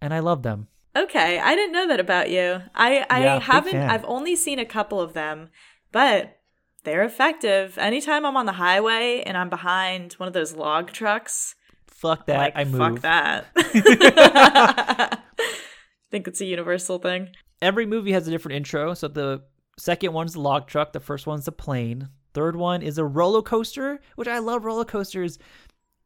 [0.00, 0.68] and I love them.
[0.94, 2.60] Okay, I didn't know that about you.
[2.72, 3.76] I I Yeah, haven't.
[3.76, 5.48] I've only seen a couple of them,
[5.90, 6.38] but
[6.84, 7.78] they're effective.
[7.78, 11.56] Anytime I'm on the highway and I'm behind one of those log trucks,
[12.00, 12.38] Fuck that.
[12.38, 12.78] like I move.
[12.78, 13.46] fuck that.
[13.54, 15.18] I
[16.10, 17.28] think it's a universal thing.
[17.60, 18.94] Every movie has a different intro.
[18.94, 19.42] So the
[19.78, 22.08] second one's the log truck, the first one's the plane.
[22.32, 25.38] Third one is a roller coaster, which I love roller coasters.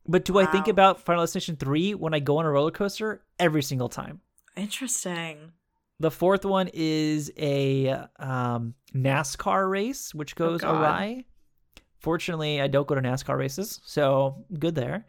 [0.07, 3.23] But do I think about Final Destination 3 when I go on a roller coaster?
[3.39, 4.21] Every single time.
[4.57, 5.53] Interesting.
[6.01, 10.75] The fourth one is a um, NASCAR race, which goes God.
[10.75, 11.25] awry.
[11.99, 15.07] Fortunately, I don't go to NASCAR races, so good there.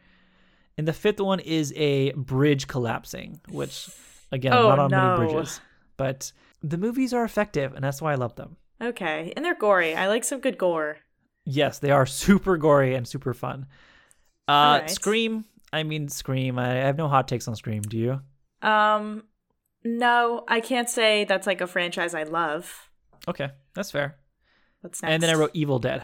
[0.78, 3.90] And the fifth one is a bridge collapsing, which
[4.32, 5.18] again, Oh, not on no.
[5.18, 5.62] many bridges,
[5.98, 8.58] but the movies are effective, and that's why I love them.
[8.82, 9.96] Okay, and they're gory.
[9.96, 10.98] I like some good gore.
[11.46, 13.68] Yes, they are super gory and super fun.
[14.48, 14.86] Uh.
[14.88, 15.46] Scream.
[15.72, 16.60] I mean, Scream.
[16.60, 17.82] I, I have no hot takes on Scream.
[17.82, 18.22] Do you?
[18.62, 19.24] Um,
[19.84, 22.90] no, I can't say that's like a franchise I love.
[23.28, 24.18] Okay, that's fair.
[24.82, 25.12] What's next?
[25.12, 26.04] And then I wrote Evil Dead.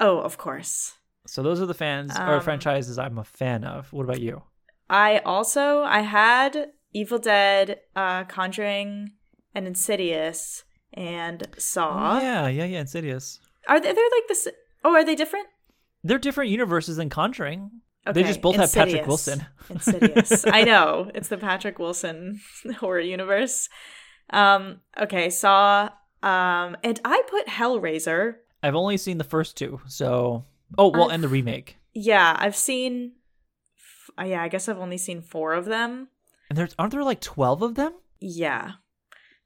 [0.00, 0.94] Oh, of course.
[1.28, 3.92] So those are the fans or Um, franchises I'm a fan of.
[3.92, 4.42] What about you?
[4.90, 9.12] I also I had Evil Dead, uh, Conjuring,
[9.54, 10.64] and Insidious,
[10.94, 12.16] and Saw.
[12.16, 12.80] Oh, yeah, yeah, yeah.
[12.80, 13.40] Insidious.
[13.68, 13.92] Are they?
[13.92, 14.48] They're like this.
[14.84, 15.48] Oh, are they different?
[16.02, 17.70] They're different universes than Conjuring.
[18.06, 18.22] Okay.
[18.22, 19.46] They just both have Patrick Wilson.
[19.68, 20.46] Insidious.
[20.46, 22.40] I know it's the Patrick Wilson
[22.78, 23.68] horror universe.
[24.30, 24.80] Um.
[24.98, 25.28] Okay.
[25.28, 25.90] Saw.
[26.22, 26.76] Um.
[26.82, 28.36] And I put Hellraiser.
[28.62, 30.44] I've only seen the first two, so
[30.76, 31.76] oh well, I've- and the remake.
[31.94, 33.12] Yeah, I've seen.
[34.20, 36.08] uh, Yeah, I guess I've only seen four of them.
[36.50, 37.92] And there's aren't there like twelve of them?
[38.20, 38.72] Yeah.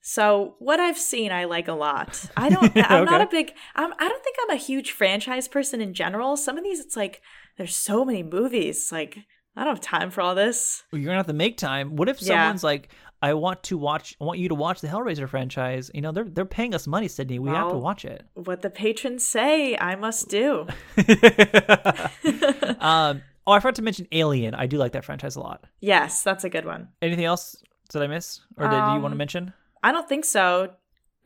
[0.04, 2.24] So what I've seen, I like a lot.
[2.36, 2.76] I don't.
[2.90, 3.52] I'm not a big.
[3.76, 6.36] I'm, I don't think I'm a huge franchise person in general.
[6.36, 7.22] Some of these, it's like
[7.56, 8.90] there's so many movies.
[8.90, 9.18] Like
[9.56, 10.82] I don't have time for all this.
[10.90, 11.96] Well, You're gonna have to make time.
[11.96, 12.28] What if Yeah.
[12.42, 12.88] someone's like,
[13.22, 15.90] I want to watch, I want you to watch the Hellraiser franchise.
[15.94, 17.38] You know, they're they're paying us money, Sydney.
[17.38, 18.24] We have to watch it.
[18.34, 20.66] What the patrons say, I must do.
[22.80, 23.22] um.
[23.44, 24.54] Oh, I forgot to mention Alien.
[24.54, 25.64] I do like that franchise a lot.
[25.80, 26.88] Yes, that's a good one.
[27.00, 27.56] Anything else
[27.90, 29.52] did I miss, or did you want to Um, mention
[29.82, 30.74] I don't think so.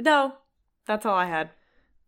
[0.01, 0.33] No,
[0.87, 1.51] that's all I had.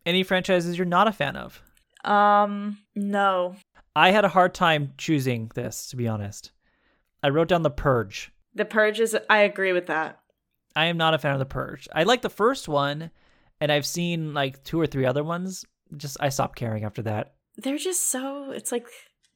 [0.07, 1.63] any franchises you're not a fan of?
[2.05, 3.57] Um, no.
[3.95, 6.53] I had a hard time choosing this, to be honest.
[7.23, 8.33] I wrote down The Purge.
[8.59, 9.17] The Purge is.
[9.31, 10.19] I agree with that.
[10.75, 11.89] I am not a fan of The Purge.
[11.95, 13.11] I like the first one,
[13.61, 15.65] and I've seen like two or three other ones.
[15.97, 17.35] Just I stopped caring after that.
[17.57, 18.51] They're just so.
[18.51, 18.87] It's like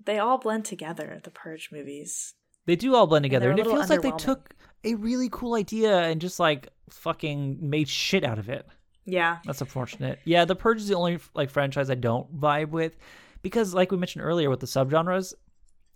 [0.04, 1.20] they all blend together.
[1.22, 2.34] The Purge movies.
[2.66, 4.54] They do all blend together, they're and it feels like they took
[4.84, 8.66] a really cool idea and just like fucking made shit out of it.
[9.04, 9.38] Yeah.
[9.44, 10.18] That's unfortunate.
[10.24, 12.96] Yeah, The Purge is the only like franchise I don't vibe with
[13.42, 15.34] because, like we mentioned earlier, with the subgenres,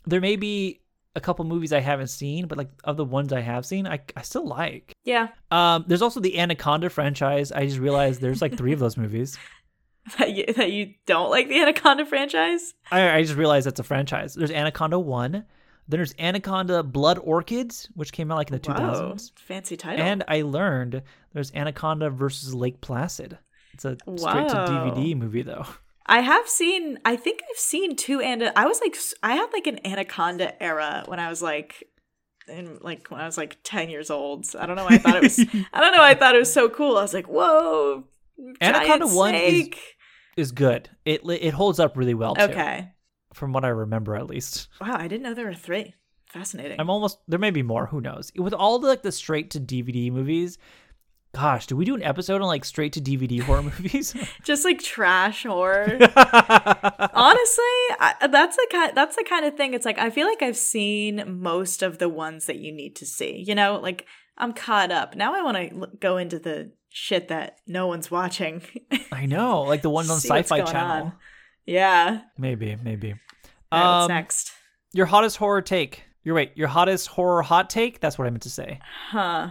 [0.06, 0.80] there may be
[1.16, 4.00] a couple movies I haven't seen, but like of the ones I have seen, I
[4.16, 4.92] I still like.
[5.02, 5.28] Yeah.
[5.50, 7.50] Um, there's also the Anaconda franchise.
[7.50, 9.38] I just realized there's like three of those movies.
[10.18, 12.74] That you, that you don't like the Anaconda franchise?
[12.92, 14.34] I, I just realized that's a franchise.
[14.34, 15.44] There's Anaconda One,
[15.88, 19.32] then there's Anaconda Blood Orchids, which came out like in the 2000s.
[19.36, 20.04] Fancy title.
[20.04, 21.02] And I learned
[21.32, 23.38] there's Anaconda versus Lake Placid.
[23.72, 25.66] It's a straight to DVD movie though.
[26.06, 26.98] I have seen.
[27.04, 28.20] I think I've seen two.
[28.20, 31.84] And I was like, I had like an Anaconda era when I was like,
[32.48, 34.46] in like when I was like ten years old.
[34.58, 34.86] I don't know.
[34.88, 35.38] I thought it was.
[35.72, 35.98] I don't know.
[35.98, 36.96] why I thought it was so cool.
[36.96, 38.04] I was like, whoa.
[38.60, 39.70] Anaconda one is-
[40.36, 40.88] Is good.
[41.04, 42.42] It it holds up really well too.
[42.42, 42.90] okay.
[43.34, 44.68] From what I remember at least.
[44.80, 45.94] Wow, I didn't know there were three.
[46.30, 46.80] Fascinating.
[46.80, 48.30] I'm almost there may be more, who knows.
[48.36, 50.58] With all the like the straight to DVD movies,
[51.34, 54.14] gosh, do we do an episode on like straight to DVD horror movies?
[54.42, 55.98] Just like trash horror.
[56.16, 57.64] Honestly,
[57.98, 59.74] I, that's the kind that's the kind of thing.
[59.74, 63.06] It's like I feel like I've seen most of the ones that you need to
[63.06, 63.42] see.
[63.46, 64.06] You know, like
[64.38, 65.14] I'm caught up.
[65.16, 68.62] Now I want to go into the shit that no one's watching.
[69.12, 71.06] I know, like the ones on Sci-Fi Channel.
[71.06, 71.12] on.
[71.66, 72.20] Yeah.
[72.38, 73.12] Maybe, maybe.
[73.12, 73.18] Right,
[73.70, 74.52] what's Um, next?
[74.92, 76.04] Your hottest horror take.
[76.22, 78.00] Your wait, your hottest horror hot take?
[78.00, 78.78] That's what I meant to say.
[79.10, 79.50] Huh.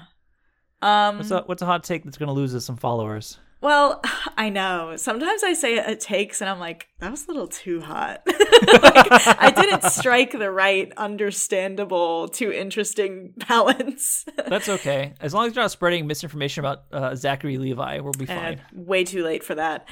[0.82, 3.40] Um What's a what's a hot take that's gonna lose us some followers?
[3.62, 4.02] Well,
[4.38, 4.96] I know.
[4.98, 8.22] Sometimes I say it takes and I'm like, that was a little too hot.
[8.28, 14.26] like, I didn't strike the right, understandable, too interesting balance.
[14.48, 15.14] That's okay.
[15.22, 18.62] As long as you're not spreading misinformation about uh, Zachary Levi, we'll be fine.
[18.72, 19.88] And way too late for that.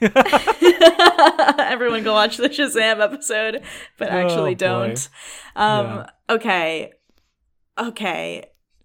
[1.58, 3.62] Everyone go watch the Shazam episode,
[3.98, 5.08] but actually Oh, don't.
[5.56, 6.06] Um, Yeah.
[6.30, 6.92] Okay.
[7.78, 8.44] Okay.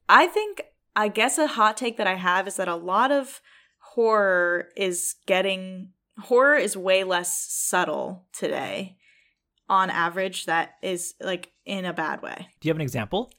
[0.10, 0.64] I think,
[0.96, 3.42] I guess a hot take that I have is that a lot of
[3.80, 5.90] horror is getting,
[6.20, 8.98] horror is way less subtle today
[9.70, 12.48] on average, that is like in a bad way.
[12.60, 13.32] Do you have an example?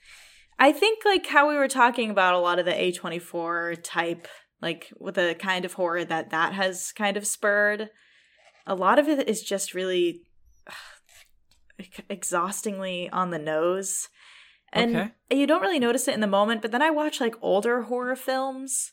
[0.58, 4.28] I think like how we were talking about a lot of the A24 type
[4.62, 7.90] like with the kind of horror that that has kind of spurred
[8.66, 10.22] a lot of it is just really
[12.08, 14.08] exhaustingly on the nose
[14.74, 15.10] and Okay.
[15.30, 18.16] you don't really notice it in the moment but then I watch like older horror
[18.16, 18.92] films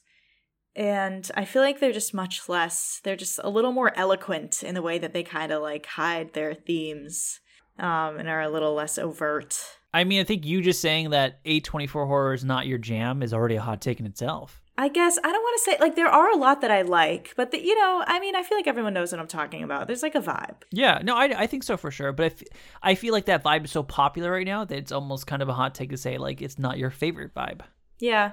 [0.75, 4.75] and I feel like they're just much less they're just a little more eloquent in
[4.75, 7.39] the way that they kind of like hide their themes
[7.77, 9.59] um and are a little less overt
[9.93, 13.33] I mean, I think you just saying that A24 horror is not your jam is
[13.33, 14.60] already a hot take in itself.
[14.81, 17.35] I guess I don't want to say like there are a lot that I like,
[17.37, 19.85] but the, you know, I mean, I feel like everyone knows what I'm talking about.
[19.85, 20.63] There's like a vibe.
[20.71, 22.11] Yeah, no, I, I think so for sure.
[22.11, 22.43] But I, f-
[22.81, 25.49] I feel like that vibe is so popular right now that it's almost kind of
[25.49, 27.61] a hot take to say like it's not your favorite vibe.
[27.99, 28.31] Yeah,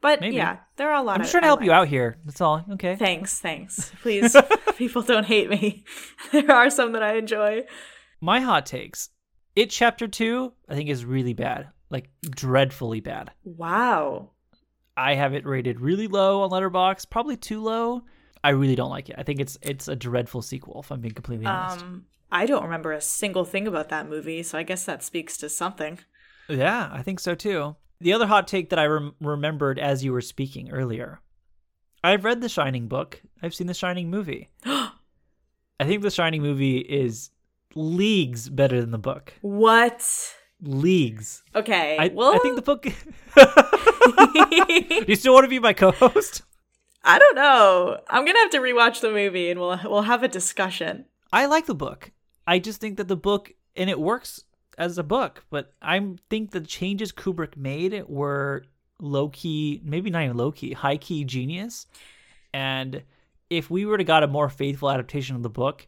[0.00, 0.36] but Maybe.
[0.36, 1.16] yeah, there are a lot.
[1.16, 2.18] I'm of, trying to I help you out here.
[2.24, 2.64] That's all.
[2.74, 2.94] Okay.
[2.94, 3.90] Thanks, thanks.
[4.00, 4.36] Please,
[4.76, 5.82] people don't hate me.
[6.30, 7.64] there are some that I enjoy.
[8.20, 9.08] My hot takes.
[9.56, 13.32] It chapter two, I think is really bad, like dreadfully bad.
[13.42, 14.30] Wow.
[15.00, 18.02] I have it rated really low on Letterboxd, probably too low.
[18.44, 19.16] I really don't like it.
[19.18, 20.80] I think it's it's a dreadful sequel.
[20.80, 21.82] If I'm being completely honest.
[21.84, 25.36] Um, I don't remember a single thing about that movie, so I guess that speaks
[25.38, 25.98] to something.
[26.48, 27.76] Yeah, I think so too.
[28.00, 31.20] The other hot take that I rem- remembered as you were speaking earlier.
[32.04, 33.20] I've read The Shining book.
[33.42, 34.48] I've seen The Shining movie.
[34.64, 34.90] I
[35.84, 37.30] think The Shining movie is
[37.74, 39.34] leagues better than the book.
[39.42, 40.34] What?
[40.62, 41.42] Leagues.
[41.54, 41.96] Okay.
[41.98, 42.82] I, well, I think the book.
[42.82, 42.94] Do
[45.08, 46.42] you still want to be my co-host?
[47.02, 47.98] I don't know.
[48.08, 51.06] I'm gonna have to rewatch the movie, and we'll we'll have a discussion.
[51.32, 52.12] I like the book.
[52.46, 54.44] I just think that the book and it works
[54.76, 58.64] as a book, but I think the changes Kubrick made were
[59.00, 61.86] low key, maybe not even low key, high key genius.
[62.52, 63.02] And
[63.48, 65.86] if we were to got a more faithful adaptation of the book,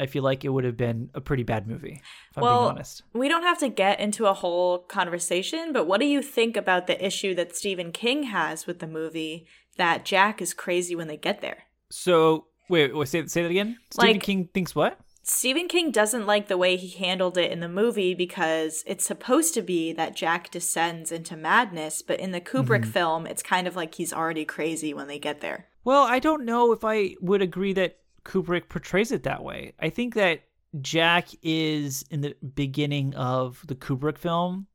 [0.00, 2.00] I feel like it would have been a pretty bad movie.
[2.30, 3.02] If I'm Well, being honest.
[3.12, 6.86] We don't have to get into a whole conversation, but what do you think about
[6.86, 9.46] the issue that Stephen King has with the movie
[9.76, 11.64] that Jack is crazy when they get there?
[11.90, 13.78] So wait, wait say say that again.
[13.90, 14.98] Stephen Like- King thinks what?
[15.22, 19.52] Stephen King doesn't like the way he handled it in the movie because it's supposed
[19.54, 22.90] to be that Jack descends into madness, but in the Kubrick Mm-hmm.
[22.90, 25.66] film, it's kind of like he's already crazy when they get there.
[25.84, 29.72] Well, I don't know if I would agree that Kubrick portrays it that way.
[29.80, 30.42] I think that
[30.80, 34.66] Jack is in the beginning of the Kubrick film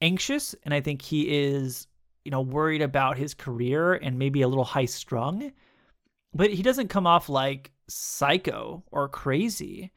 [0.00, 1.86] anxious and I think he is,
[2.24, 5.52] you know, worried about his career and maybe a little high strung.
[6.34, 9.90] But he doesn't come off like psycho or crazy.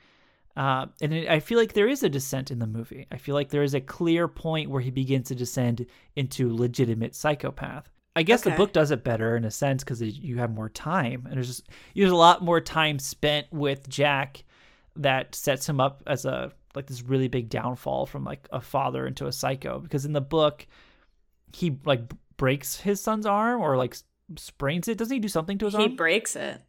[0.55, 3.07] Uh, and I feel like there is a descent in the movie.
[3.11, 7.15] I feel like there is a clear point where he begins to descend into legitimate
[7.15, 7.89] psychopath.
[8.15, 11.23] I guess the book does it better in a sense because you have more time,
[11.25, 14.43] and there's just there's a lot more time spent with Jack
[14.97, 19.07] that sets him up as a like this really big downfall from like a father
[19.07, 19.79] into a psycho.
[19.79, 20.67] Because in the book,
[21.53, 22.01] he like
[22.37, 23.95] breaks his son's arm or like
[24.37, 24.97] sprains it.
[24.97, 25.89] Doesn't he do something to his He arm?
[25.91, 26.61] He breaks it.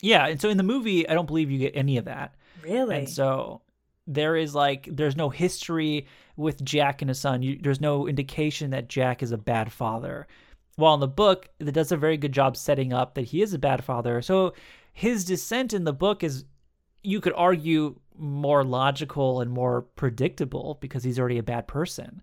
[0.00, 2.34] yeah, and so in the movie, I don't believe you get any of that.
[2.62, 2.96] Really?
[2.98, 3.62] And so
[4.06, 7.42] there is like there's no history with Jack and his son.
[7.42, 10.26] You, there's no indication that Jack is a bad father.
[10.76, 13.54] While in the book, it does a very good job setting up that he is
[13.54, 14.20] a bad father.
[14.22, 14.54] So
[14.92, 16.44] his descent in the book is,
[17.02, 22.22] you could argue, more logical and more predictable because he's already a bad person.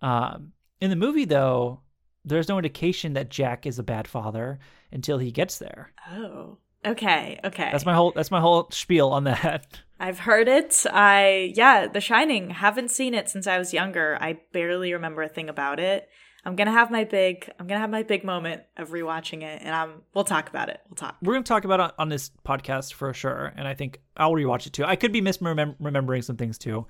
[0.00, 1.80] Um, in the movie, though,
[2.24, 4.58] there's no indication that Jack is a bad father
[4.92, 5.92] until he gets there.
[6.10, 6.58] oh.
[6.84, 7.68] Okay, okay.
[7.72, 8.12] That's my whole.
[8.14, 9.66] That's my whole spiel on that.
[9.98, 10.86] I've heard it.
[10.92, 12.50] I yeah, The Shining.
[12.50, 14.16] Haven't seen it since I was younger.
[14.20, 16.08] I barely remember a thing about it.
[16.46, 17.50] I'm gonna have my big.
[17.58, 20.02] I'm gonna have my big moment of rewatching it, and I'm.
[20.14, 20.80] We'll talk about it.
[20.88, 21.16] We'll talk.
[21.20, 24.32] we're going to talk about it on this podcast for sure and i think i'll
[24.32, 26.86] rewatch it too i could be misremembering some things too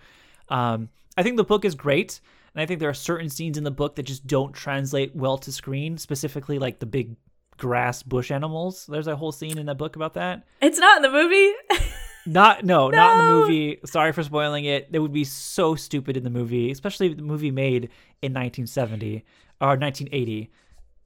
[0.50, 2.20] um, i think the book is great
[2.54, 5.38] and i think there are certain scenes in the book that just don't translate well
[5.38, 7.16] to screen specifically like the big
[7.56, 11.02] grass bush animals there's a whole scene in that book about that It's not in
[11.02, 11.52] the movie.
[12.28, 13.78] Not no, not in the movie.
[13.84, 14.88] Sorry for spoiling it.
[14.92, 17.84] It would be so stupid in the movie, especially the movie made
[18.20, 19.24] in 1970
[19.60, 20.50] or 1980.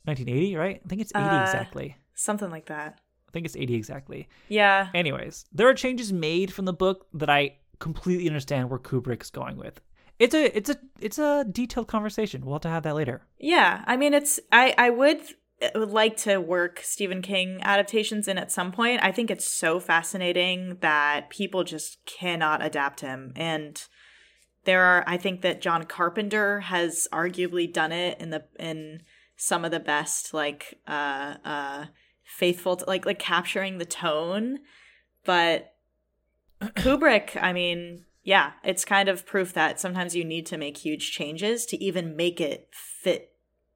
[0.04, 0.80] 1980, right?
[0.84, 1.96] I think it's 80 Uh, exactly.
[2.14, 3.00] Something like that.
[3.28, 4.28] I think it's 80 exactly.
[4.48, 4.88] Yeah.
[4.94, 9.56] Anyways, there are changes made from the book that I completely understand where Kubrick's going
[9.56, 9.80] with.
[10.18, 12.44] It's a it's a it's a detailed conversation.
[12.44, 13.22] We'll have to have that later.
[13.38, 15.20] Yeah, I mean, it's I I would
[15.62, 19.00] I would like to work Stephen King adaptations in at some point.
[19.02, 23.82] I think it's so fascinating that people just cannot adapt him, and
[24.64, 25.04] there are.
[25.06, 29.02] I think that John Carpenter has arguably done it in the in
[29.36, 31.86] some of the best, like uh uh
[32.24, 34.58] faithful, to, like like capturing the tone,
[35.24, 35.74] but
[36.60, 41.12] Kubrick, I mean, yeah, it's kind of proof that sometimes you need to make huge
[41.12, 43.32] changes to even make it fit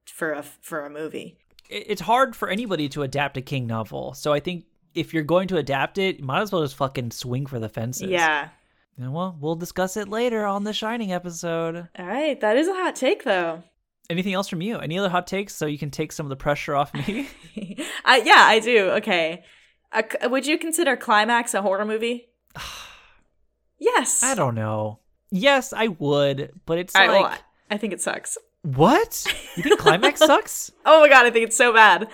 [0.07, 1.39] for a for a movie.
[1.70, 4.64] It's hard for anybody to adapt a King novel, so I think
[4.95, 7.68] if you're going to adapt it, you might as well just fucking swing for the
[7.68, 8.09] fences.
[8.09, 8.51] Yeah.
[8.97, 11.88] And well, we'll discuss it later on the Shining episode.
[11.99, 13.62] All right, that is a hot take though.
[14.11, 14.78] Anything else from you?
[14.78, 17.28] Any other hot takes so you can take some of the pressure off me?
[18.05, 18.90] I, yeah, I do.
[18.90, 19.42] Okay.
[19.90, 22.28] Uh, would you consider Climax a horror movie?
[23.78, 24.22] yes.
[24.22, 25.01] I don't know.
[25.30, 27.38] Yes, I would, but it's right, like well,
[27.70, 28.36] I think it sucks.
[28.62, 29.24] what?
[29.57, 30.70] You think Climax sucks?
[30.84, 32.09] Oh my god, I think it's so bad.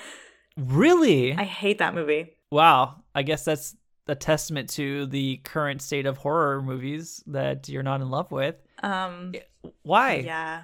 [0.56, 1.34] Really?
[1.34, 2.30] I hate that movie.
[2.50, 3.02] Wow.
[3.14, 3.74] I guess that's
[4.10, 8.56] a testament to the current state of horror movies that you're not in love with.
[8.82, 9.34] Um
[9.82, 10.16] Why?
[10.16, 10.62] yeah.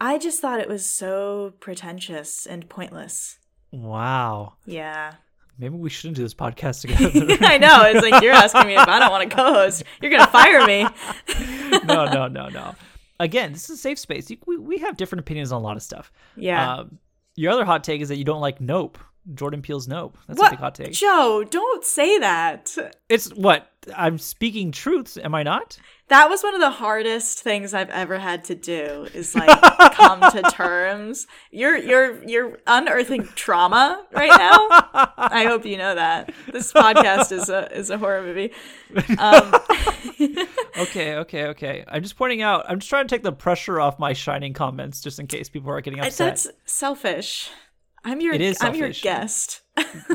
[0.00, 3.38] I just thought it was so pretentious and pointless.
[3.72, 4.54] Wow.
[4.64, 5.14] Yeah.
[5.58, 7.36] Maybe we shouldn't do this podcast together.
[7.44, 7.82] I know.
[7.86, 9.82] It's like you're asking me if I don't want to co-host.
[10.00, 10.82] You're gonna fire me.
[11.84, 12.74] no, no, no, no.
[13.18, 14.30] Again, this is a safe space.
[14.46, 16.12] We, we have different opinions on a lot of stuff.
[16.36, 16.74] Yeah.
[16.74, 16.98] Um,
[17.34, 18.98] your other hot take is that you don't like Nope.
[19.34, 20.16] Jordan Peele's Nope.
[20.26, 20.50] That's a what?
[20.50, 20.92] big hot take.
[20.92, 22.74] Joe, don't say that.
[23.08, 23.70] It's what?
[23.96, 25.78] I'm speaking truths, am I not?
[26.08, 29.60] That was one of the hardest things I've ever had to do is like
[29.92, 31.26] come to terms.
[31.50, 34.66] You're you're you're unearthing trauma right now.
[35.18, 36.32] I hope you know that.
[36.50, 38.52] This podcast is a is a horror movie.
[39.18, 39.52] Um,
[40.78, 41.84] Okay, okay, okay.
[41.88, 45.00] I'm just pointing out, I'm just trying to take the pressure off my shining comments
[45.00, 46.16] just in case people are getting upset.
[46.28, 47.50] that's selfish.
[48.08, 49.60] I'm your It is I'm your guest.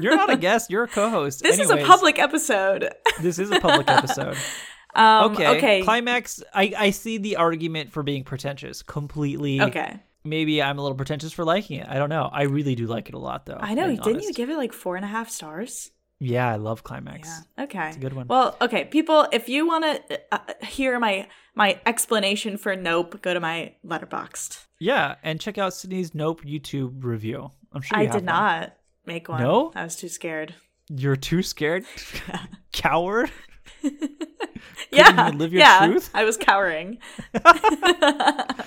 [0.02, 1.44] You're not a guest, you're a co host.
[1.44, 2.90] This is a public episode.
[3.22, 4.38] This is a public episode.
[4.96, 5.58] Um, Okay.
[5.58, 5.82] okay.
[5.82, 9.60] Climax, I, I see the argument for being pretentious completely.
[9.60, 10.00] Okay.
[10.24, 11.88] Maybe I'm a little pretentious for liking it.
[11.90, 12.30] I don't know.
[12.32, 13.58] I really do like it a lot, though.
[13.60, 13.88] I know.
[13.96, 15.90] Didn't you give it like four and a half stars?
[16.20, 17.28] Yeah, I love Climax.
[17.58, 17.64] Yeah.
[17.64, 17.88] Okay.
[17.88, 18.28] It's a good one.
[18.28, 23.34] Well, okay, people, if you want to uh, hear my my explanation for Nope, go
[23.34, 24.66] to my Letterboxd.
[24.80, 27.50] Yeah, and check out Sydney's Nope YouTube review.
[27.74, 28.26] I'm sure I did one.
[28.26, 28.74] not
[29.06, 29.42] make one.
[29.42, 29.72] No?
[29.76, 30.54] I was too scared.
[30.90, 31.86] You're too scared,
[32.72, 33.32] coward.
[34.92, 35.28] yeah.
[35.28, 35.88] even live your yeah.
[35.88, 36.10] truth?
[36.14, 37.00] I was cowering.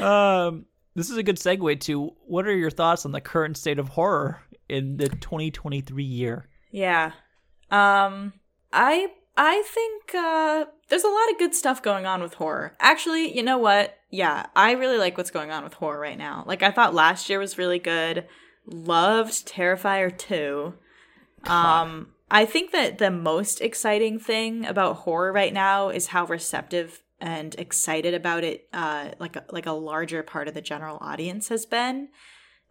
[0.00, 3.78] Um, this is a good segue to what are your thoughts on the current state
[3.78, 6.48] of horror in the 2023 year?
[6.70, 7.12] Yeah.
[7.70, 8.32] Um
[8.72, 12.76] I I think uh there's a lot of good stuff going on with horror.
[12.80, 13.96] Actually, you know what?
[14.10, 16.44] Yeah, I really like what's going on with horror right now.
[16.46, 18.26] Like I thought last year was really good.
[18.70, 20.74] Loved Terrifier 2.
[21.44, 27.02] Um I think that the most exciting thing about horror right now is how receptive
[27.20, 31.48] and excited about it uh like a, like a larger part of the general audience
[31.48, 32.08] has been.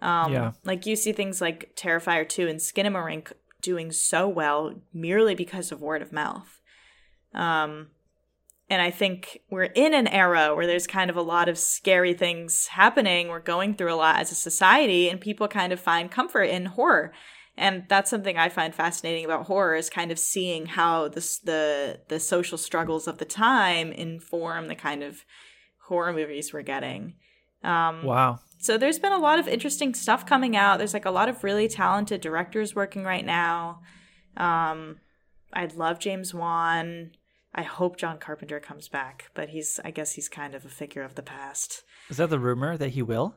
[0.01, 0.51] Um, Yeah.
[0.63, 5.81] Like you see things like Terrifier 2 and Skinamarink doing so well merely because of
[5.81, 6.61] word of mouth.
[7.33, 7.87] Um,
[8.69, 12.13] and I think we're in an era where there's kind of a lot of scary
[12.13, 13.27] things happening.
[13.27, 16.65] We're going through a lot as a society, and people kind of find comfort in
[16.67, 17.11] horror.
[17.57, 21.99] And that's something I find fascinating about horror is kind of seeing how this, the
[22.07, 25.25] the social struggles of the time inform the kind of
[25.87, 27.15] horror movies we're getting.
[27.63, 28.39] Um, Wow.
[28.59, 30.77] so there's been a lot of interesting stuff coming out.
[30.77, 33.81] There's like a lot of really talented directors working right now.
[34.37, 34.99] Um,
[35.51, 37.11] I love James Wan.
[37.53, 41.03] I hope John Carpenter comes back, but he's I guess he's kind of a figure
[41.03, 41.83] of the past.
[42.09, 43.35] Is that the rumor that he will?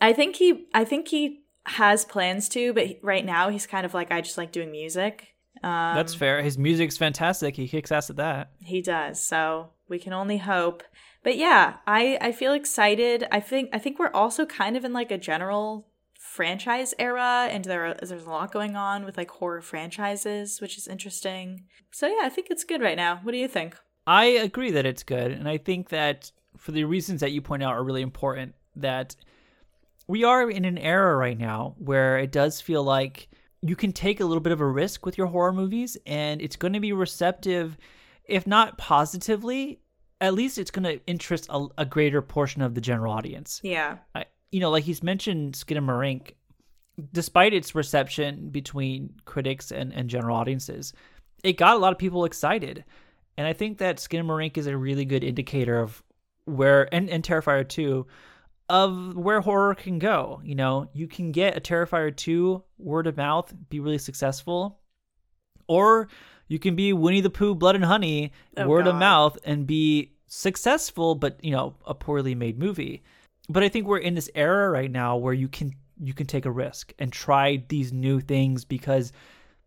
[0.00, 3.94] I think he I think he has plans to, but right now he's kind of
[3.94, 5.28] like I just like doing music.
[5.62, 6.42] Um, That's fair.
[6.42, 7.56] His music's fantastic.
[7.56, 8.50] He kicks ass at that.
[8.60, 9.22] He does.
[9.22, 10.82] So we can only hope.
[11.22, 13.28] But yeah, I I feel excited.
[13.30, 15.86] I think I think we're also kind of in like a general
[16.32, 20.78] franchise era and there are, there's a lot going on with like horror franchises, which
[20.78, 21.64] is interesting.
[21.90, 23.20] So yeah, I think it's good right now.
[23.22, 23.76] What do you think?
[24.06, 27.62] I agree that it's good, and I think that for the reasons that you point
[27.62, 29.14] out are really important, that
[30.08, 33.28] we are in an era right now where it does feel like
[33.60, 36.56] you can take a little bit of a risk with your horror movies and it's
[36.56, 37.76] going to be receptive
[38.24, 39.80] if not positively
[40.20, 43.98] at least it's going to interest a, a, greater portion of the general audience yeah
[44.14, 46.32] I, you know like he's mentioned skinamarink
[47.12, 50.92] despite its reception between critics and, and general audiences
[51.42, 52.84] it got a lot of people excited
[53.36, 56.02] and i think that skinamarink is a really good indicator of
[56.44, 58.06] where and, and terrifier 2
[58.72, 60.40] of where horror can go.
[60.42, 64.80] You know, you can get a Terrifier 2 word of mouth, be really successful,
[65.68, 66.08] or
[66.48, 68.92] you can be Winnie the Pooh, Blood and Honey, oh, word God.
[68.92, 73.02] of mouth, and be successful, but you know, a poorly made movie.
[73.52, 76.46] But I think we're in this era right now where you can you can take
[76.46, 79.12] a risk and try these new things because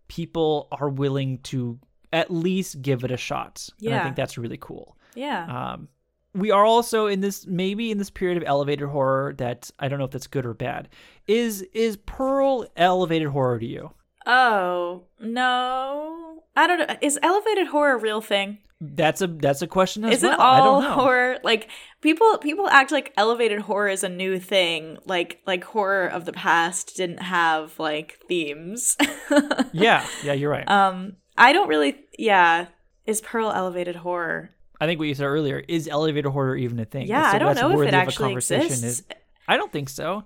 [0.08, 1.80] people are willing to
[2.12, 3.70] at least give it a shot.
[3.80, 3.92] Yeah.
[3.92, 4.98] And I think that's really cool.
[5.14, 5.74] Yeah.
[5.74, 5.88] Um,
[6.34, 10.00] we are also in this maybe in this period of elevated horror that I don't
[10.00, 10.90] know if that's good or bad.
[11.28, 13.92] Is is Pearl elevated horror to you?
[14.26, 16.96] Oh no, I don't know.
[17.02, 18.58] Is elevated horror a real thing?
[18.82, 20.42] That's a that's a question as Isn't well.
[20.42, 21.70] all horror like
[22.02, 24.98] people people act like elevated horror is a new thing.
[25.06, 28.98] Like like horror of the past didn't have like themes.
[29.72, 30.70] yeah, yeah, you're right.
[30.70, 31.96] Um, I don't really.
[32.20, 32.68] Yeah,
[33.06, 34.52] is Pearl elevated horror?
[34.80, 37.08] I think what you said earlier is elevated horror even a thing?
[37.08, 38.84] Yeah, so I don't know if it actually exists.
[38.84, 39.04] Is,
[39.48, 40.26] I don't think so.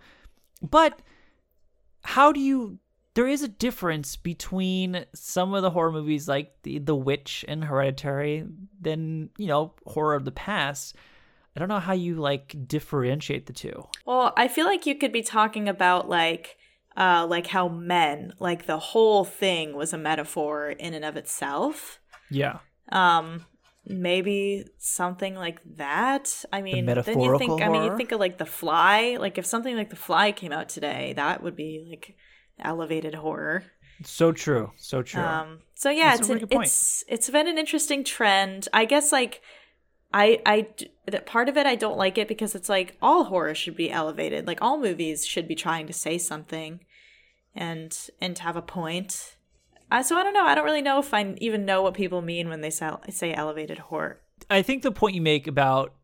[0.62, 1.00] But
[2.02, 2.80] how do you?
[3.16, 7.64] There is a difference between some of the horror movies like the The Witch and
[7.64, 8.46] Hereditary,
[8.80, 10.96] than you know horror of the past.
[11.56, 13.88] I don't know how you like differentiate the two.
[14.06, 16.58] Well, I feel like you could be talking about like
[16.96, 22.00] uh like how men, like the whole thing was a metaphor in and of itself.
[22.30, 22.60] Yeah.
[22.92, 23.46] Um
[23.86, 26.46] maybe something like that.
[26.54, 27.52] I mean, then you think.
[27.52, 27.64] Horror?
[27.64, 29.18] I mean, you think of like The Fly.
[29.20, 32.16] Like if something like The Fly came out today, that would be like
[32.62, 33.64] elevated horror.
[34.04, 34.72] So true.
[34.78, 35.22] So true.
[35.22, 38.68] Um, so yeah, That's it's an, it's it's been an interesting trend.
[38.74, 39.42] I guess like
[40.14, 40.68] I I
[41.08, 43.92] that part of it I don't like it because it's like all horror should be
[43.92, 44.48] elevated.
[44.48, 46.80] Like all movies should be trying to say something
[47.54, 49.36] and and have a point.
[49.92, 50.46] Uh, so I don't know.
[50.46, 53.34] I don't really know if I even know what people mean when they say, say
[53.34, 54.22] elevated horror.
[54.50, 55.96] I think the point you make about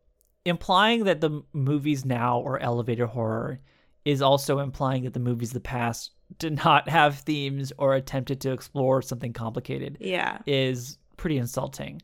[0.43, 3.59] implying that the movies now are elevated horror
[4.03, 8.41] is also implying that the movies of the past did not have themes or attempted
[8.41, 9.97] to explore something complicated.
[9.99, 10.39] Yeah.
[10.45, 12.01] Is pretty insulting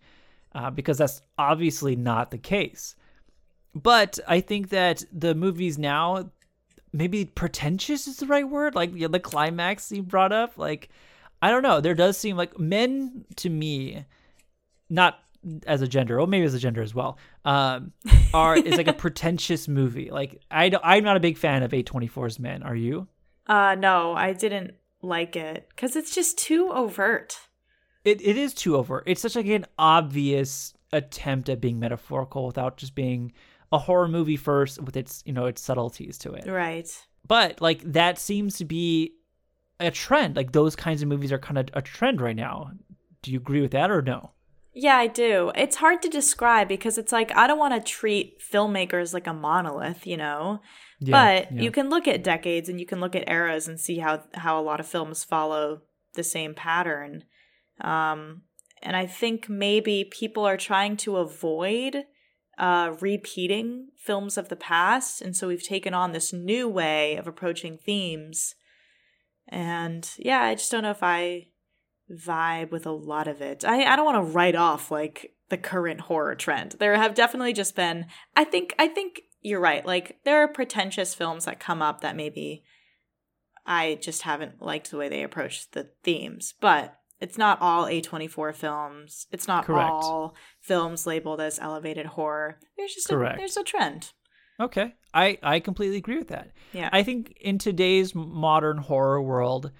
[0.54, 2.96] uh, because that's obviously not the case.
[3.74, 6.30] But I think that the movies now,
[6.92, 8.76] maybe pretentious is the right word.
[8.76, 10.90] Like the climax you brought up, like
[11.42, 11.82] I don't know.
[11.82, 14.06] There does seem like men to me,
[14.90, 15.20] not
[15.66, 17.94] as a gender, or maybe as a gender as well, um,
[18.34, 20.12] are is like a pretentious movie.
[20.12, 22.64] Like I I'm not a big fan of A24's Men.
[22.64, 23.08] Are you?
[23.52, 27.38] Uh, no, I didn't like it because it's just too overt.
[28.06, 29.04] It it is too overt.
[29.06, 33.34] It's such like an obvious attempt at being metaphorical without just being
[33.74, 36.50] a horror movie first with its you know its subtleties to it.
[36.50, 36.90] Right.
[37.28, 39.16] But like that seems to be
[39.82, 40.38] a trend.
[40.38, 42.72] Like those kinds of movies are kind of a trend right now.
[43.22, 44.32] Do you agree with that or no?
[44.74, 45.52] Yeah, I do.
[45.56, 49.34] It's hard to describe because it's like I don't want to treat filmmakers like a
[49.34, 50.62] monolith, you know.
[51.02, 51.62] Yeah, but yeah.
[51.62, 54.60] you can look at decades and you can look at eras and see how how
[54.60, 55.82] a lot of films follow
[56.14, 57.26] the same pattern.
[57.82, 58.44] Um,
[58.82, 62.04] and I think maybe people are trying to avoid
[62.58, 67.28] uh, repeating films of the past, and so we've taken on this new way of
[67.28, 68.56] approaching themes
[69.52, 71.48] and yeah, I just don't know if I
[72.10, 73.66] vibe with a lot of it.
[73.66, 76.76] I, I don't want to write off like the current horror trend.
[76.80, 79.86] There have definitely just been I think I think you're right.
[79.86, 82.64] Like there are pretentious films that come up that maybe
[83.66, 86.54] I just haven't liked the way they approach the themes.
[86.60, 89.28] But it's not all A24 films.
[89.32, 89.90] It's not Correct.
[89.90, 92.60] all films labeled as elevated horror.
[92.78, 93.36] There's just Correct.
[93.36, 94.14] a, there's a trend.
[94.60, 94.96] Okay.
[95.14, 96.52] I, I completely agree with that.
[96.74, 96.90] Yeah.
[96.92, 99.72] I think in today's modern horror world,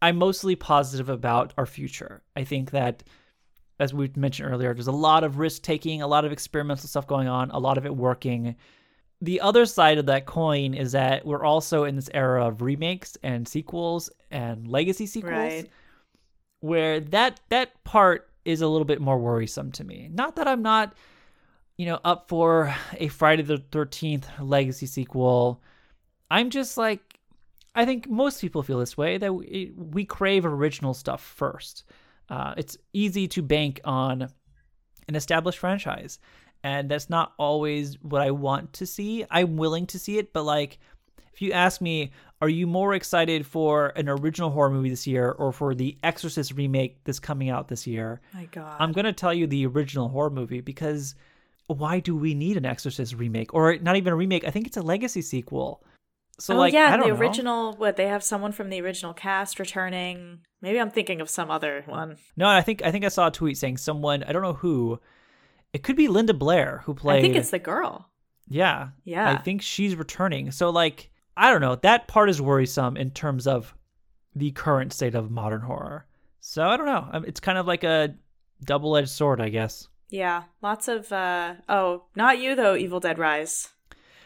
[0.00, 2.22] I'm mostly positive about our future.
[2.36, 3.02] I think that,
[3.78, 7.06] as we mentioned earlier, there's a lot of risk taking, a lot of experimental stuff
[7.06, 8.56] going on, a lot of it working.
[9.20, 13.16] The other side of that coin is that we're also in this era of remakes
[13.22, 15.70] and sequels and legacy sequels, right.
[16.60, 20.08] where that that part is a little bit more worrisome to me.
[20.12, 20.94] Not that I'm not
[21.78, 25.62] you know, up for a Friday the 13th legacy sequel.
[26.30, 27.00] I'm just like,
[27.74, 31.84] I think most people feel this way that we, we crave original stuff first.
[32.30, 34.28] Uh, it's easy to bank on
[35.08, 36.18] an established franchise,
[36.62, 39.24] and that's not always what I want to see.
[39.30, 40.78] I'm willing to see it, but like,
[41.32, 42.10] if you ask me,
[42.40, 46.52] Are you more excited for an original horror movie this year or for the Exorcist
[46.52, 48.20] remake that's coming out this year?
[48.32, 48.76] My God.
[48.78, 51.16] I'm going to tell you the original horror movie because
[51.66, 54.44] why do we need an Exorcist remake or not even a remake?
[54.44, 55.82] I think it's a legacy sequel.
[56.40, 57.20] So oh like, yeah, I don't the know.
[57.20, 57.72] original.
[57.76, 60.40] What they have someone from the original cast returning.
[60.62, 62.16] Maybe I'm thinking of some other one.
[62.36, 65.00] No, I think I think I saw a tweet saying someone I don't know who.
[65.72, 67.18] It could be Linda Blair who played.
[67.18, 68.08] I think it's the girl.
[68.48, 68.88] yeah.
[69.04, 69.30] Yeah.
[69.30, 70.50] I think she's returning.
[70.52, 71.76] So like I don't know.
[71.76, 73.74] That part is worrisome in terms of
[74.34, 76.06] the current state of modern horror.
[76.40, 77.08] So I don't know.
[77.12, 78.14] Um, It's kind of like a
[78.64, 79.88] double-edged sword, I guess.
[80.08, 81.10] Yeah, lots of.
[81.12, 82.76] uh Oh, not you though.
[82.76, 83.68] Evil Dead Rise.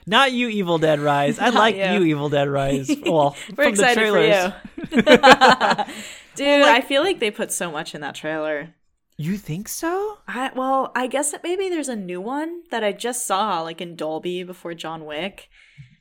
[0.07, 1.39] Not you, Evil Dead Rise.
[1.39, 1.85] I Not like you.
[1.85, 2.91] you, Evil Dead Rise.
[3.05, 4.53] Well, We're from the excited trailers.
[4.89, 5.03] for you,
[6.35, 6.63] dude.
[6.65, 8.75] I feel like they put so much in that trailer.
[9.17, 10.19] You think so?
[10.27, 13.81] I well, I guess that maybe there's a new one that I just saw like
[13.81, 15.49] in Dolby before John Wick.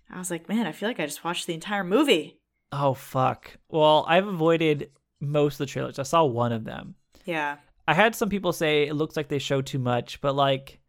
[0.09, 2.39] I was like, man, I feel like I just watched the entire movie.
[2.71, 3.57] Oh fuck.
[3.69, 4.89] Well, I've avoided
[5.19, 5.99] most of the trailers.
[5.99, 6.95] I saw one of them.
[7.25, 7.57] Yeah.
[7.87, 10.79] I had some people say it looks like they show too much, but like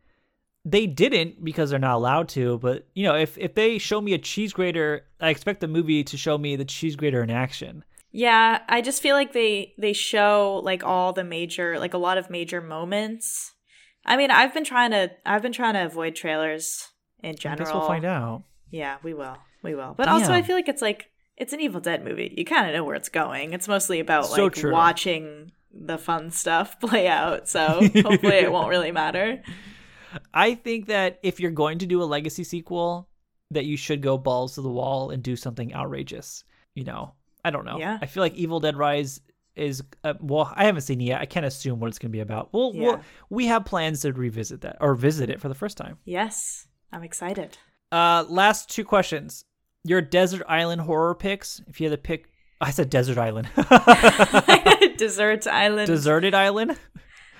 [0.65, 2.59] they didn't because they're not allowed to.
[2.59, 6.05] But you know, if if they show me a cheese grater, I expect the movie
[6.05, 7.85] to show me the cheese grater in action.
[8.13, 12.19] Yeah, I just feel like they they show like all the major like a lot
[12.19, 13.53] of major moments.
[14.05, 16.89] I mean, I've been trying to I've been trying to avoid trailers
[17.23, 17.63] in general.
[17.63, 18.45] I guess we'll find out.
[18.71, 19.37] Yeah, we will.
[19.63, 19.95] We will.
[19.97, 22.35] But also I feel like it's like it's an Evil Dead movie.
[22.37, 23.53] You kind of know where it's going.
[23.53, 24.73] It's mostly about So like true.
[24.73, 27.49] watching the fun stuff play out.
[27.49, 27.61] So
[28.03, 29.43] hopefully it won't really matter.
[30.35, 33.09] I think that if you're going to do a legacy sequel,
[33.51, 36.45] that you should go balls to the wall and do something outrageous.
[36.75, 37.79] You know, I don't know.
[37.79, 37.99] Yeah.
[38.01, 39.21] I feel like Evil Dead Rise
[39.55, 41.21] is uh, well, I haven't seen it yet.
[41.21, 42.49] I can't assume what it's going to be about.
[42.53, 42.83] Well, Yeah.
[42.83, 45.99] we'll we have plans to revisit that or visit it for the first time.
[46.07, 47.59] Yes, I'm excited.
[47.91, 49.45] Uh, last two questions.
[49.85, 51.61] Your desert island horror picks.
[51.67, 53.49] If you had to pick, I said desert island.
[54.97, 55.87] Desert Island.
[55.89, 56.79] Deserted island.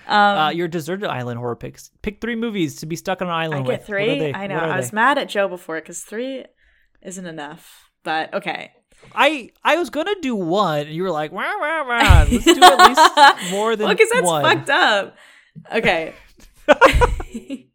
[0.07, 1.91] Um, Uh, your deserted island horror picks.
[2.01, 3.87] Pick three movies to be stuck on an island I get with.
[3.87, 4.33] Three.
[4.33, 4.55] I know.
[4.57, 4.95] I was they?
[4.95, 6.45] mad at Joe before because three
[7.01, 7.89] isn't enough.
[8.03, 8.71] But okay.
[9.15, 12.25] I I was gonna do one, and you were like, wah, wah, wah.
[12.29, 13.89] let's do at least more than one.
[13.89, 14.43] well, because that's one.
[14.43, 15.15] fucked up.
[15.73, 16.13] Okay.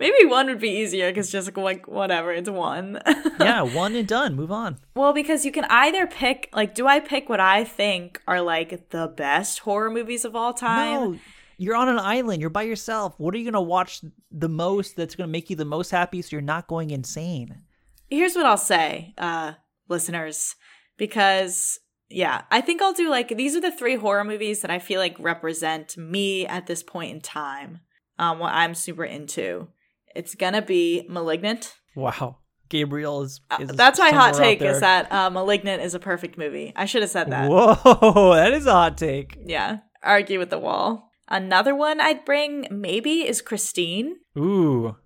[0.00, 3.00] Maybe one would be easier because just like whatever, it's one.
[3.40, 4.34] yeah, one and done.
[4.34, 4.78] Move on.
[4.94, 8.90] Well, because you can either pick like, do I pick what I think are like
[8.90, 11.12] the best horror movies of all time?
[11.12, 11.18] No,
[11.58, 12.40] you're on an island.
[12.40, 13.14] You're by yourself.
[13.18, 14.00] What are you gonna watch
[14.30, 14.96] the most?
[14.96, 17.62] That's gonna make you the most happy, so you're not going insane.
[18.08, 19.54] Here's what I'll say, uh,
[19.88, 20.54] listeners,
[20.96, 21.78] because
[22.08, 25.00] yeah, I think I'll do like these are the three horror movies that I feel
[25.00, 27.80] like represent me at this point in time.
[28.18, 29.68] Um, what I'm super into.
[30.14, 31.74] It's gonna be *Malignant*.
[31.94, 32.38] Wow,
[32.68, 33.40] Gabriel is.
[33.50, 34.62] Uh, That's my hot take.
[34.62, 36.72] Is that uh, *Malignant* is a perfect movie.
[36.74, 37.50] I should have said that.
[37.50, 39.36] Whoa, that is a hot take.
[39.44, 41.07] Yeah, argue with the wall.
[41.28, 44.16] Another one I'd bring maybe is *Christine*.
[44.36, 44.96] Ooh,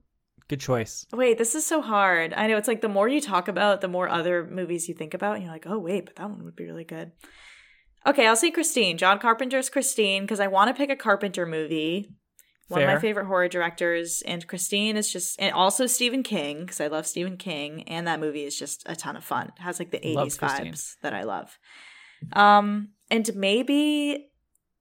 [0.49, 1.05] good choice.
[1.13, 2.33] Wait, this is so hard.
[2.35, 5.15] I know it's like the more you talk about, the more other movies you think
[5.15, 7.13] about, and you're like, oh wait, but that one would be really good.
[8.07, 8.99] Okay, I'll say Christine.
[8.99, 12.09] John Carpenter's Christine because I want to pick a Carpenter movie.
[12.69, 16.81] One of my favorite horror directors, and Christine is just, and also Stephen King because
[16.81, 19.53] I love Stephen King, and that movie is just a ton of fun.
[19.59, 21.59] It has like the '80s vibes that I love.
[22.33, 24.31] Um, and maybe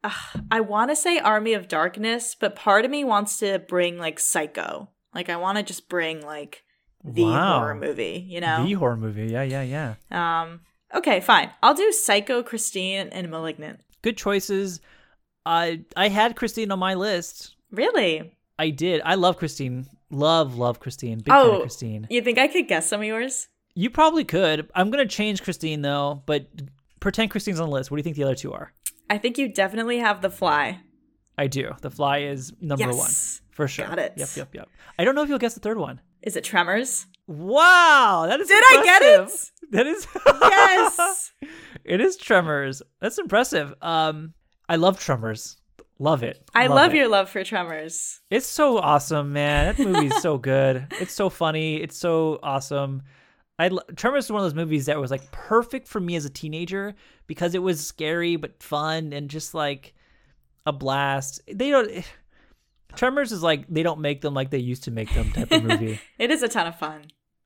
[0.04, 0.12] uh,
[0.50, 4.20] I want to say Army of Darkness, but part of me wants to bring like
[4.20, 4.90] Psycho.
[5.14, 6.64] Like I want to just bring like
[7.04, 7.60] the Wow.
[7.60, 8.66] horror movie, you know?
[8.66, 9.28] The horror movie.
[9.28, 9.96] Yeah, yeah, yeah.
[10.42, 10.62] um
[10.94, 11.50] okay, fine.
[11.64, 13.82] I'll do Psycho, Christine, and Malignant.
[14.02, 14.80] Good choices.
[15.46, 17.56] I I had Christine on my list.
[17.72, 18.34] Really?
[18.60, 19.02] I did.
[19.06, 19.88] I love Christine.
[20.12, 21.18] Love, love Christine.
[21.20, 21.52] Big fan Oh.
[21.56, 22.06] of Christine.
[22.10, 23.48] You think I could guess some of yours?
[23.74, 24.70] You probably could.
[24.76, 26.48] I'm gonna change Christine though, but
[27.00, 27.90] pretend Christine's on the list.
[27.90, 28.72] What do you think the other two are?
[29.12, 30.80] I think you definitely have The Fly.
[31.38, 31.74] I do.
[31.82, 33.12] The Fly is number one
[33.52, 33.86] for sure.
[33.86, 34.14] Got it.
[34.16, 34.70] Yep, yep, yep.
[34.98, 36.00] I don't know if you'll guess the third one.
[36.22, 37.08] Is it Tremors?
[37.28, 38.48] Wow, that is.
[38.48, 39.52] Did I get it?
[39.72, 40.06] That is.
[40.26, 41.32] Yes.
[41.86, 42.82] it is Tremors.
[43.00, 43.74] That's impressive.
[43.82, 44.34] Um,
[44.68, 45.58] I love Tremors.
[45.98, 46.44] Love it.
[46.54, 46.98] I love it.
[46.98, 48.20] your love for Tremors.
[48.30, 49.76] It's so awesome, man.
[49.76, 50.88] That movie's so good.
[51.00, 51.78] It's so funny.
[51.78, 53.04] It's so awesome.
[53.62, 56.30] I Tremors is one of those movies that was like perfect for me as a
[56.30, 56.96] teenager
[57.28, 59.94] because it was scary but fun and just like
[60.66, 61.42] a blast.
[61.48, 61.90] They don't.
[62.96, 65.64] Tremors is like they don't make them like they used to make them type of
[65.64, 66.00] movie.
[66.20, 67.04] It is a ton of fun.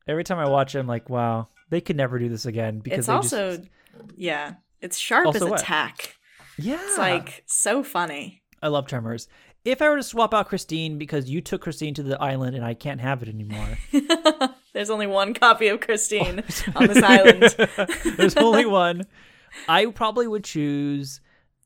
[0.08, 3.00] Every time I watch it, I'm like, wow, they could never do this again because
[3.00, 3.70] It's also just
[4.16, 5.60] yeah, it's sharp Also as a what?
[5.60, 6.16] tack.
[6.58, 6.80] yeah.
[6.82, 8.42] It's like so funny.
[8.62, 9.28] I love Tremors.
[9.64, 12.64] If I were to swap out Christine because you took Christine to the island and
[12.64, 13.78] I can't have it anymore,
[14.76, 16.44] There's only one copy of Christine
[16.76, 17.44] on this island.
[18.18, 19.06] There's only one.
[19.70, 21.22] I probably would choose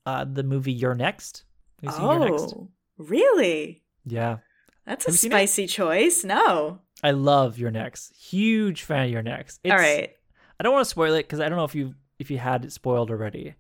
[0.06, 1.44] uh, the movie You're Next.
[1.82, 2.54] You seen You're Next?
[2.56, 2.70] Oh,
[3.00, 3.82] really?
[4.06, 4.38] Yeah.
[4.86, 5.34] That's Have a you seen it?
[5.34, 6.24] spicy choice.
[6.24, 6.82] No.
[7.04, 8.16] I love You're Next.
[8.16, 9.60] Huge fan of You're Next.
[9.64, 10.12] It's, All right.
[10.60, 12.64] I don't want to spoil it because I don't know if you if you had
[12.64, 13.56] it spoiled already.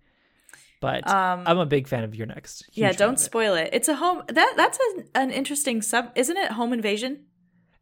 [0.79, 2.65] But Um, I'm a big fan of You're Next.
[2.65, 3.23] Huge yeah, don't of it.
[3.23, 3.69] spoil it.
[3.73, 6.51] It's a home that that's an, an interesting sub, isn't it?
[6.51, 7.25] Home invasion.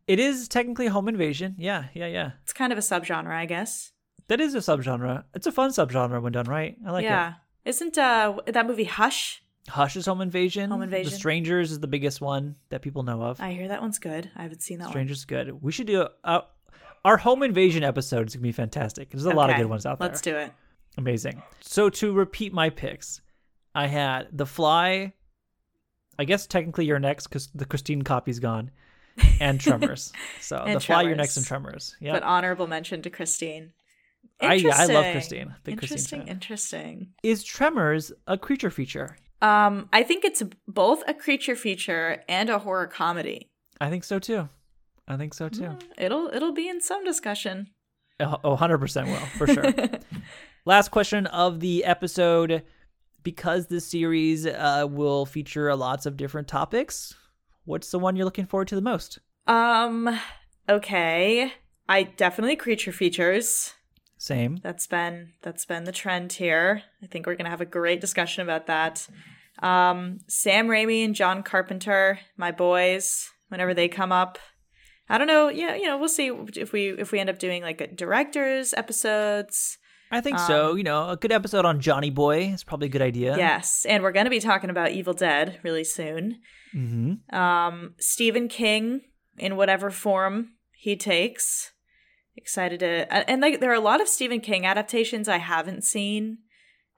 [0.08, 1.56] It is technically home invasion.
[1.58, 2.32] Yeah, yeah, yeah.
[2.44, 3.92] It's kind of a subgenre, I guess.
[4.28, 5.24] That is a subgenre.
[5.34, 6.76] It's a fun subgenre when done right.
[6.86, 7.08] I like it.
[7.08, 7.34] yeah.
[7.66, 9.44] Isn't uh that movie Hush?
[9.68, 10.70] Hush is home invasion.
[10.72, 11.12] Home Invasion.
[11.12, 13.42] The Strangers is the biggest one that people know of.
[13.42, 14.32] I hear that one's good.
[14.38, 14.92] I haven't seen that one.
[14.94, 15.62] Strangers is good.
[15.62, 16.42] We should do a, uh,
[17.04, 19.10] our home invasion episode is gonna be fantastic.
[19.10, 20.08] There's a lot of good ones out there.
[20.08, 20.54] Let's do it.
[20.98, 21.42] Amazing.
[21.60, 23.22] So to repeat my picks,
[23.76, 25.14] I had The Fly.
[26.18, 28.72] I guess technically you're next because the Christine copy's gone,
[29.40, 30.12] and Tremors.
[30.42, 31.96] So And The Fly, you're next, and Tremors.
[32.00, 33.72] Yeah, But honorable mention to Christine.
[34.42, 35.56] I yeah, I love Christine.
[35.64, 36.28] Big Interesting, fan.
[36.28, 37.08] interesting.
[37.24, 39.18] Is Tremors a creature feature?
[39.42, 43.50] Um, I think it's both a creature feature and a horror comedy.
[43.80, 44.50] I think so too.
[45.08, 45.62] I think so too.
[45.62, 47.68] Mm, It'll it'll be in some discussion.
[48.20, 49.72] Oh, 100% will, for sure.
[50.66, 52.64] Last question of the episode.
[53.24, 57.14] Because this series uh, will feature lots of different topics,
[57.68, 59.20] what's the one you're looking forward to the most?
[59.48, 60.20] um,
[60.68, 61.54] okay.
[61.90, 63.74] I definitely creature features.
[64.18, 64.58] Same.
[64.64, 66.82] That's been that's been the trend here.
[67.04, 69.08] I think we're gonna have a great discussion about that.
[69.60, 73.30] Um, Sam Raimi and John Carpenter, my boys.
[73.50, 74.38] Whenever they come up,
[75.08, 75.48] I don't know.
[75.48, 78.74] Yeah, you know, we'll see if we if we end up doing like a directors
[78.74, 79.78] episodes.
[80.12, 80.72] I think so.
[80.72, 83.36] Um, You know, a good episode on Johnny Boy is probably a good idea.
[83.38, 86.40] Yes, and we're gonna be talking about Evil Dead really soon.
[86.72, 89.02] hmm Um, Stephen King
[89.38, 91.74] in whatever form he takes.
[92.36, 96.40] Excited to and- like there are a lot of Stephen King adaptations I haven't seen.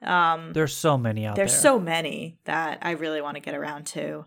[0.02, 1.62] Um, There's so many out There's there.
[1.62, 4.26] so many that I really want to get around to.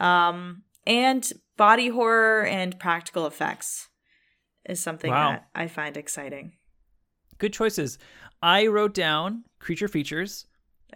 [0.00, 3.88] Um, and body horror and practical effects
[4.64, 5.30] is something Wow.
[5.32, 6.52] that I find exciting.
[7.42, 7.98] Good choices.
[8.40, 10.46] I wrote down creature features.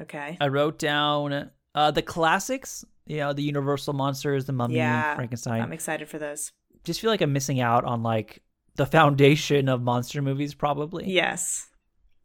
[0.00, 0.38] Okay.
[0.40, 2.84] I wrote down uh, the classics.
[3.06, 5.60] You know, the Universal monsters, the Mummy, Yeah, Frankenstein.
[5.60, 6.52] I'm excited for those.
[6.84, 8.42] Just feel like I'm missing out on like
[8.76, 10.54] the foundation of monster movies.
[10.54, 11.04] Probably.
[11.10, 11.68] Yes.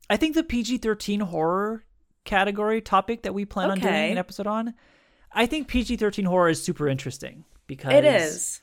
[0.09, 1.83] I think the PG-13 horror
[2.25, 4.73] category topic that we plan on doing an episode on.
[5.31, 8.61] I think PG-13 horror is super interesting because It is.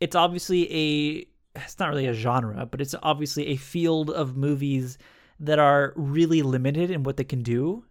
[0.00, 1.26] it's obviously a
[1.64, 4.98] it's not really a genre, but it's obviously a field of movies
[5.40, 7.84] that are really limited in what they can do.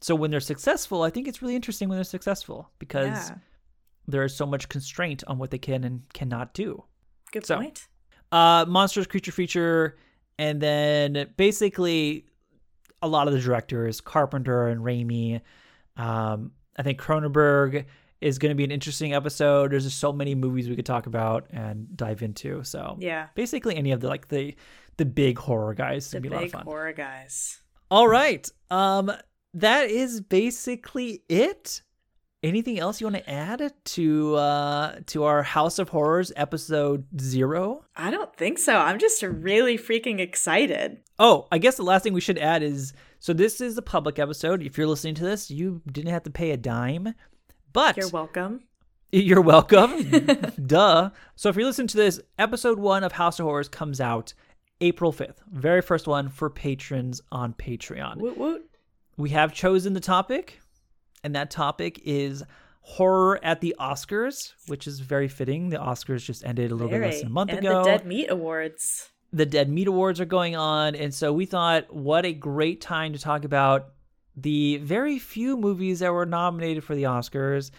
[0.00, 3.36] So when they're successful, I think it's really interesting when they're successful because Yeah.
[4.08, 6.84] there is so much constraint on what they can and cannot do.
[7.32, 7.88] Good so- point.
[8.32, 9.96] Uh monsters creature feature
[10.38, 12.26] and then basically
[13.00, 15.40] a lot of the directors, Carpenter and Raimi,
[15.96, 17.86] um I think Cronenberg
[18.20, 19.72] is going to be an interesting episode.
[19.72, 22.64] There's just so many movies we could talk about and dive into.
[22.64, 23.28] So Yeah.
[23.34, 24.54] basically any of the like the
[24.96, 27.60] the big horror guys The be a lot of big horror guys.
[27.90, 28.48] All right.
[28.70, 29.12] Um
[29.54, 31.82] that is basically it.
[32.42, 37.84] Anything else you want to add to uh to our House of Horrors episode 0?
[37.96, 38.76] I don't think so.
[38.76, 40.98] I'm just really freaking excited.
[41.18, 44.18] Oh, I guess the last thing we should add is so this is a public
[44.18, 44.62] episode.
[44.62, 47.14] If you're listening to this, you didn't have to pay a dime.
[47.76, 48.62] But You're welcome.
[49.12, 50.08] You're welcome.
[50.66, 51.10] Duh.
[51.34, 54.32] So if you're listening to this, episode one of House of Horrors comes out
[54.80, 55.36] April 5th.
[55.52, 58.16] Very first one for patrons on Patreon.
[58.16, 58.70] Woot woot.
[59.18, 60.58] We have chosen the topic,
[61.22, 62.42] and that topic is
[62.80, 65.68] horror at the Oscars, which is very fitting.
[65.68, 68.06] The Oscars just ended a little bit less than a month and ago the Dead
[68.06, 69.10] Meat Awards.
[69.34, 73.12] the Dead Meat Awards are going on, and so we thought, what a great time
[73.12, 73.90] to talk about
[74.36, 77.70] the very few movies that were nominated for the Oscars.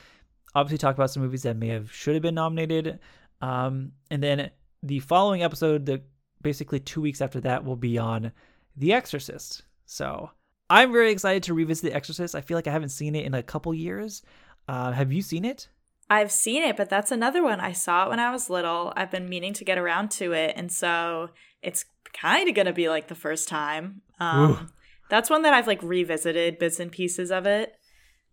[0.55, 2.99] Obviously, talk about some movies that may have should have been nominated,
[3.41, 4.49] um, and then
[4.84, 6.01] the following episode, the
[6.41, 8.31] basically two weeks after that, will be on
[8.75, 9.63] The Exorcist.
[9.85, 10.31] So
[10.69, 12.35] I'm very excited to revisit The Exorcist.
[12.35, 14.23] I feel like I haven't seen it in a couple years.
[14.67, 15.69] Uh, have you seen it?
[16.09, 17.59] I've seen it, but that's another one.
[17.59, 18.93] I saw it when I was little.
[18.95, 21.29] I've been meaning to get around to it, and so
[21.61, 24.01] it's kind of gonna be like the first time.
[24.19, 24.71] Um,
[25.09, 27.73] that's one that I've like revisited bits and pieces of it.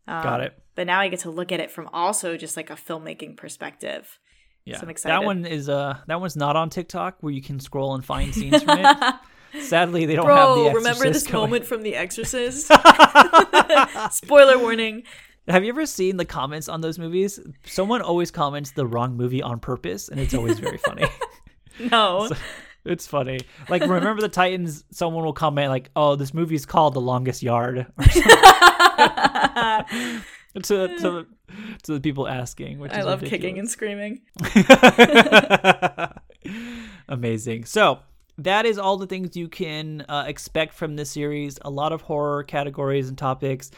[0.06, 0.58] Um, Got it.
[0.74, 4.18] But now I get to look at it from also just like a filmmaking perspective.
[4.64, 7.94] Yeah, I'm that one is uh that one's not on TikTok where you can scroll
[7.94, 9.14] and find scenes from it.
[9.62, 11.44] Sadly, they don't have Bro, the remember this going.
[11.50, 12.66] moment from The Exorcist?
[14.10, 15.04] Spoiler warning.
[15.46, 17.38] Have you ever seen the comments on those movies?
[17.66, 21.04] Someone always comments the wrong movie on purpose, and it's always very funny.
[21.80, 22.28] No.
[22.28, 22.36] So-
[22.84, 23.40] it's funny.
[23.68, 24.84] Like, remember the Titans?
[24.90, 28.22] Someone will comment like, "Oh, this movie's called The Longest Yard," or something
[30.62, 31.26] to to
[31.84, 32.78] to the people asking.
[32.78, 33.42] Which I is love ridiculous.
[33.42, 34.20] kicking and screaming.
[37.08, 37.64] Amazing.
[37.64, 38.00] So
[38.38, 41.58] that is all the things you can uh, expect from this series.
[41.62, 43.70] A lot of horror categories and topics,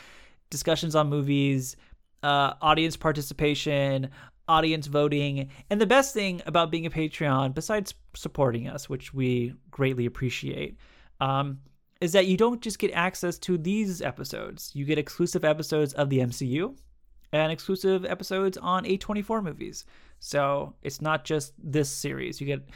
[0.51, 1.77] discussions on movies,
[2.23, 4.11] uh, audience participation,
[4.48, 9.55] audience voting, and the best thing about being a Patreon, besides supporting us, which we
[9.70, 10.78] greatly appreciate,
[11.20, 11.59] um,
[12.01, 14.70] is that you don't just get access to these episodes.
[14.74, 16.77] You get exclusive episodes of the MCU
[17.32, 19.85] and exclusive episodes on A24 movies.
[20.20, 22.40] So it's not just this series.
[22.40, 22.68] You get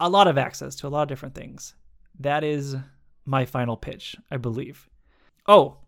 [0.00, 1.74] a lot of access to a lot of different things.
[2.20, 2.76] That is
[3.24, 4.88] my final pitch, I believe.
[5.46, 5.78] Oh,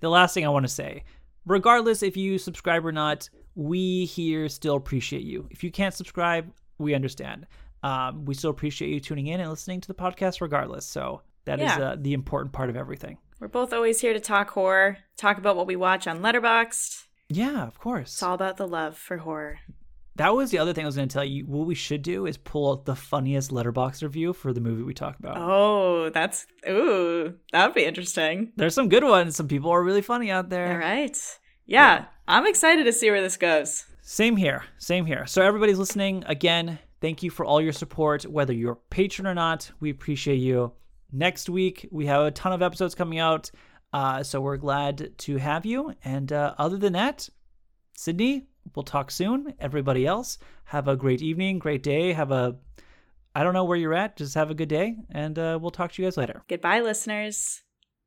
[0.00, 1.04] the last thing I want to say
[1.46, 5.48] regardless if you subscribe or not, we here still appreciate you.
[5.50, 7.46] If you can't subscribe, we understand.
[7.82, 10.86] Um, we still appreciate you tuning in and listening to the podcast regardless.
[10.86, 11.78] So that is Yeah.
[11.90, 13.18] uh, the important part of everything.
[13.40, 17.06] We're both always here to talk horror, talk about what we watch on Letterboxd.
[17.28, 18.12] Yeah, of course.
[18.12, 19.58] It's all about the love for horror.
[20.16, 21.46] That was the other thing I was going to tell you.
[21.46, 24.92] What we should do is pull out the funniest Letterboxd review for the movie we
[24.94, 25.36] talk about.
[25.38, 28.52] Oh, that's ooh, that would be interesting.
[28.56, 29.34] There's some good ones.
[29.36, 30.70] Some people are really funny out there.
[30.70, 31.16] All right.
[31.64, 33.84] Yeah, I'm excited to see where this goes.
[34.02, 34.64] Same here.
[34.78, 35.26] Same here.
[35.26, 39.34] So, everybody's listening, again, thank you for all your support, whether you're a patron or
[39.34, 39.70] not.
[39.80, 40.72] We appreciate you.
[41.12, 43.50] Next week, we have a ton of episodes coming out.
[43.92, 45.94] Uh, so, we're glad to have you.
[46.04, 47.28] And uh, other than that,
[47.94, 49.54] Sydney, we'll talk soon.
[49.60, 52.12] Everybody else, have a great evening, great day.
[52.12, 52.56] Have a,
[53.34, 54.96] I don't know where you're at, just have a good day.
[55.10, 56.42] And uh, we'll talk to you guys later.
[56.48, 57.62] Goodbye, listeners.